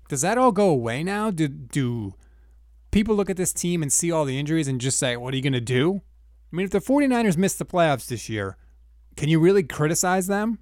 Does 0.09 0.21
that 0.21 0.39
all 0.39 0.53
go 0.53 0.69
away 0.69 1.03
now? 1.03 1.31
Do 1.31 1.49
do 1.49 2.15
people 2.91 3.15
look 3.15 3.31
at 3.31 3.37
this 3.37 3.53
team 3.53 3.83
and 3.83 3.93
see 3.93 4.13
all 4.13 4.25
the 4.25 4.39
injuries 4.39 4.69
and 4.69 4.81
just 4.81 4.99
say, 4.99 5.17
"What 5.17 5.35
are 5.35 5.37
you 5.37 5.43
going 5.43 5.53
to 5.55 5.61
do?" 5.61 6.03
I 6.53 6.57
mean, 6.57 6.65
if 6.65 6.71
the 6.71 6.81
49ers 6.81 7.37
miss 7.37 7.55
the 7.55 7.65
playoffs 7.65 8.07
this 8.07 8.29
year, 8.29 8.57
can 9.17 9.29
you 9.29 9.41
really 9.41 9.63
criticize 9.63 10.27
them? 10.27 10.59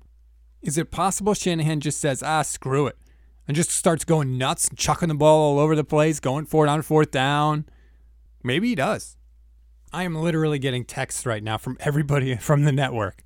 Is 0.63 0.79
it 0.79 0.91
possible 0.91 1.35
Shanahan 1.35 1.81
just 1.81 2.01
says, 2.01 2.23
"Ah, 2.23 2.43
screw 2.43 2.87
it." 2.87 2.97
and 3.47 3.57
just 3.57 3.71
starts 3.71 4.05
going 4.05 4.39
nuts, 4.39 4.71
chucking 4.77 5.09
the 5.09 5.15
ball 5.15 5.53
all 5.53 5.59
over 5.59 5.75
the 5.75 5.85
place, 5.85 6.21
going 6.21 6.47
for 6.47 6.67
it 6.67 6.69
on 6.69 6.83
fourth 6.83 7.11
down. 7.11 7.67
Maybe 8.43 8.69
he 8.69 8.75
does. 8.75 9.17
I 9.93 10.05
am 10.05 10.15
literally 10.15 10.59
getting 10.59 10.85
texts 10.85 11.27
right 11.27 11.43
now 11.43 11.59
from 11.59 11.77
everybody 11.81 12.37
from 12.41 12.65
the 12.65 12.73
network. 12.73 13.23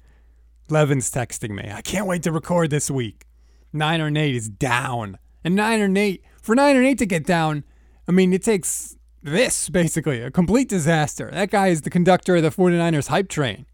Levin's 0.68 1.10
texting 1.10 1.50
me. 1.50 1.70
I 1.72 1.80
can't 1.80 2.06
wait 2.06 2.22
to 2.24 2.32
record 2.32 2.70
this 2.70 2.90
week. 2.90 3.24
Niner 3.72 4.10
Nate 4.10 4.34
is 4.34 4.48
down. 4.48 5.18
And 5.46 5.54
Niner 5.54 5.86
Nate, 5.86 6.24
for 6.42 6.56
Niner 6.56 6.82
Nate 6.82 6.98
to 6.98 7.06
get 7.06 7.24
down, 7.24 7.62
I 8.08 8.10
mean, 8.10 8.32
it 8.32 8.42
takes 8.42 8.96
this, 9.22 9.68
basically, 9.68 10.20
a 10.20 10.28
complete 10.28 10.68
disaster. 10.68 11.30
That 11.32 11.52
guy 11.52 11.68
is 11.68 11.82
the 11.82 11.88
conductor 11.88 12.34
of 12.34 12.42
the 12.42 12.50
49ers 12.50 13.06
hype 13.06 13.28
train. 13.28 13.66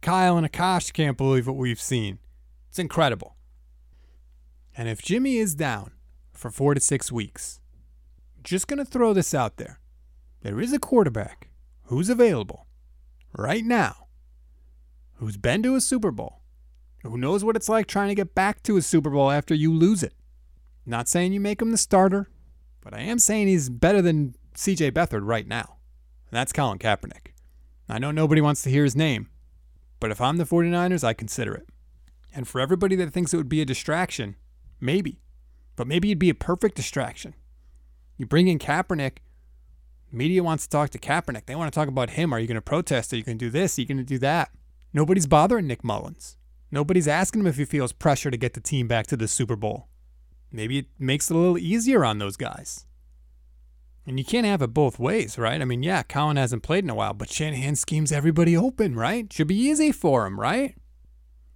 Kyle 0.00 0.38
and 0.38 0.50
Akash 0.50 0.90
can't 0.94 1.18
believe 1.18 1.46
what 1.46 1.58
we've 1.58 1.78
seen. 1.78 2.18
It's 2.70 2.78
incredible. 2.78 3.36
And 4.74 4.88
if 4.88 5.02
Jimmy 5.02 5.36
is 5.36 5.54
down 5.54 5.92
for 6.32 6.50
four 6.50 6.72
to 6.72 6.80
six 6.80 7.12
weeks, 7.12 7.60
just 8.42 8.66
going 8.66 8.78
to 8.78 8.90
throw 8.90 9.12
this 9.12 9.34
out 9.34 9.58
there. 9.58 9.80
There 10.40 10.62
is 10.62 10.72
a 10.72 10.78
quarterback 10.78 11.50
who's 11.88 12.08
available 12.08 12.66
right 13.36 13.66
now 13.66 14.06
who's 15.16 15.36
been 15.36 15.62
to 15.64 15.74
a 15.74 15.82
Super 15.82 16.10
Bowl, 16.10 16.40
who 17.02 17.18
knows 17.18 17.44
what 17.44 17.54
it's 17.54 17.68
like 17.68 17.86
trying 17.86 18.08
to 18.08 18.14
get 18.14 18.34
back 18.34 18.62
to 18.62 18.78
a 18.78 18.82
Super 18.82 19.10
Bowl 19.10 19.30
after 19.30 19.54
you 19.54 19.74
lose 19.74 20.02
it. 20.02 20.14
Not 20.84 21.08
saying 21.08 21.32
you 21.32 21.40
make 21.40 21.62
him 21.62 21.70
the 21.70 21.78
starter, 21.78 22.28
but 22.80 22.94
I 22.94 23.00
am 23.00 23.18
saying 23.18 23.46
he's 23.46 23.68
better 23.68 24.02
than 24.02 24.34
CJ 24.54 24.92
Beathard 24.92 25.26
right 25.26 25.46
now. 25.46 25.76
And 26.30 26.36
that's 26.36 26.52
Colin 26.52 26.78
Kaepernick. 26.78 27.32
I 27.88 27.98
know 27.98 28.10
nobody 28.10 28.40
wants 28.40 28.62
to 28.62 28.70
hear 28.70 28.84
his 28.84 28.96
name, 28.96 29.28
but 30.00 30.10
if 30.10 30.20
I'm 30.20 30.38
the 30.38 30.44
49ers, 30.44 31.04
I 31.04 31.12
consider 31.12 31.54
it. 31.54 31.68
And 32.34 32.48
for 32.48 32.60
everybody 32.60 32.96
that 32.96 33.12
thinks 33.12 33.34
it 33.34 33.36
would 33.36 33.48
be 33.48 33.60
a 33.60 33.66
distraction, 33.66 34.36
Maybe. 34.82 35.20
But 35.76 35.86
maybe 35.86 36.10
it'd 36.10 36.18
be 36.18 36.28
a 36.28 36.34
perfect 36.34 36.74
distraction. 36.74 37.34
You 38.18 38.26
bring 38.26 38.48
in 38.48 38.58
Kaepernick. 38.58 39.18
Media 40.10 40.42
wants 40.42 40.64
to 40.64 40.70
talk 40.70 40.90
to 40.90 40.98
Kaepernick. 40.98 41.46
They 41.46 41.54
want 41.54 41.72
to 41.72 41.74
talk 41.74 41.88
about 41.88 42.10
him. 42.10 42.34
Are 42.34 42.40
you 42.40 42.48
going 42.48 42.56
to 42.56 42.60
protest? 42.60 43.12
Are 43.12 43.16
you 43.16 43.22
going 43.22 43.38
to 43.38 43.44
do 43.44 43.50
this? 43.50 43.78
Are 43.78 43.82
you 43.82 43.86
going 43.86 43.98
to 43.98 44.04
do 44.04 44.18
that? 44.18 44.50
Nobody's 44.92 45.28
bothering 45.28 45.68
Nick 45.68 45.84
Mullens. 45.84 46.36
Nobody's 46.70 47.06
asking 47.06 47.42
him 47.42 47.46
if 47.46 47.56
he 47.56 47.64
feels 47.64 47.92
pressure 47.92 48.30
to 48.30 48.36
get 48.36 48.54
the 48.54 48.60
team 48.60 48.88
back 48.88 49.06
to 49.06 49.16
the 49.16 49.28
Super 49.28 49.56
Bowl. 49.56 49.86
Maybe 50.52 50.78
it 50.78 50.86
makes 50.98 51.30
it 51.30 51.34
a 51.34 51.38
little 51.38 51.58
easier 51.58 52.04
on 52.04 52.18
those 52.18 52.36
guys. 52.36 52.86
And 54.06 54.18
you 54.18 54.24
can't 54.24 54.46
have 54.46 54.62
it 54.62 54.74
both 54.74 54.98
ways, 54.98 55.38
right? 55.38 55.60
I 55.60 55.64
mean, 55.64 55.82
yeah, 55.82 56.02
Colin 56.02 56.36
hasn't 56.36 56.64
played 56.64 56.84
in 56.84 56.90
a 56.90 56.94
while, 56.94 57.14
but 57.14 57.30
Shanahan 57.30 57.76
schemes 57.76 58.10
everybody 58.10 58.56
open, 58.56 58.96
right? 58.96 59.32
Should 59.32 59.46
be 59.46 59.54
easy 59.54 59.92
for 59.92 60.26
him, 60.26 60.40
right? 60.40 60.76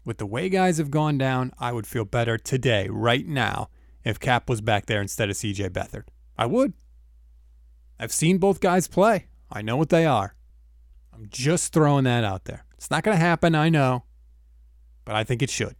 With 0.04 0.18
the 0.18 0.26
way 0.26 0.48
guys 0.48 0.78
have 0.78 0.92
gone 0.92 1.18
down, 1.18 1.52
I 1.58 1.72
would 1.72 1.86
feel 1.86 2.04
better 2.04 2.38
today, 2.38 2.88
right 2.88 3.26
now, 3.26 3.68
if 4.04 4.20
Cap 4.20 4.48
was 4.48 4.60
back 4.60 4.86
there 4.86 5.02
instead 5.02 5.28
of 5.28 5.36
CJ 5.36 5.70
Beathard. 5.70 6.04
I 6.38 6.46
would. 6.46 6.74
I've 7.98 8.12
seen 8.12 8.38
both 8.38 8.60
guys 8.60 8.86
play. 8.86 9.26
I 9.50 9.62
know 9.62 9.76
what 9.76 9.88
they 9.88 10.06
are. 10.06 10.36
I'm 11.12 11.26
just 11.28 11.72
throwing 11.72 12.04
that 12.04 12.22
out 12.22 12.44
there. 12.44 12.64
It's 12.74 12.90
not 12.90 13.02
going 13.02 13.16
to 13.16 13.20
happen, 13.20 13.56
I 13.56 13.68
know, 13.68 14.04
but 15.04 15.16
I 15.16 15.24
think 15.24 15.42
it 15.42 15.50
should. 15.50 15.74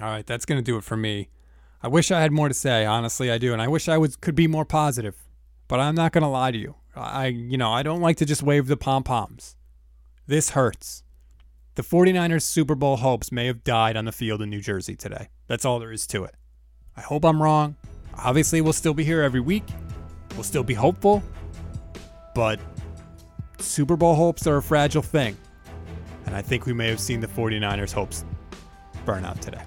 All 0.00 0.06
right, 0.08 0.26
that's 0.26 0.44
going 0.44 0.58
to 0.58 0.64
do 0.64 0.76
it 0.76 0.84
for 0.84 0.96
me. 0.96 1.30
I 1.82 1.88
wish 1.88 2.10
I 2.10 2.20
had 2.20 2.32
more 2.32 2.48
to 2.48 2.54
say, 2.54 2.84
honestly, 2.84 3.30
I 3.30 3.38
do, 3.38 3.52
and 3.52 3.62
I 3.62 3.68
wish 3.68 3.88
I 3.88 3.98
was 3.98 4.16
could 4.16 4.34
be 4.34 4.46
more 4.48 4.64
positive. 4.64 5.16
But 5.68 5.80
I'm 5.80 5.94
not 5.94 6.12
to 6.12 6.26
lie 6.26 6.50
to 6.50 6.58
you. 6.58 6.74
I 6.96 7.26
you 7.26 7.58
know, 7.58 7.70
I 7.72 7.82
don't 7.82 8.00
like 8.00 8.16
to 8.16 8.26
just 8.26 8.42
wave 8.42 8.66
the 8.66 8.76
pom-poms. 8.76 9.56
This 10.26 10.50
hurts. 10.50 11.04
The 11.76 11.82
49ers 11.82 12.42
Super 12.42 12.74
Bowl 12.74 12.96
hopes 12.96 13.30
may 13.30 13.46
have 13.46 13.62
died 13.62 13.96
on 13.96 14.04
the 14.04 14.12
field 14.12 14.42
in 14.42 14.50
New 14.50 14.60
Jersey 14.60 14.96
today. 14.96 15.28
That's 15.46 15.64
all 15.64 15.78
there 15.78 15.92
is 15.92 16.06
to 16.08 16.24
it. 16.24 16.34
I 16.96 17.02
hope 17.02 17.24
I'm 17.24 17.40
wrong. 17.40 17.76
Obviously, 18.16 18.60
we'll 18.60 18.72
still 18.72 18.94
be 18.94 19.04
here 19.04 19.22
every 19.22 19.40
week. 19.40 19.62
We'll 20.32 20.42
still 20.42 20.64
be 20.64 20.74
hopeful. 20.74 21.22
But 22.34 22.58
Super 23.60 23.96
Bowl 23.96 24.16
hopes 24.16 24.46
are 24.48 24.56
a 24.56 24.62
fragile 24.62 25.02
thing. 25.02 25.36
And 26.26 26.34
I 26.34 26.42
think 26.42 26.66
we 26.66 26.72
may 26.72 26.88
have 26.88 26.98
seen 27.00 27.20
the 27.20 27.28
49ers 27.28 27.92
hopes 27.92 28.24
burn 29.04 29.24
out 29.24 29.40
today. 29.40 29.62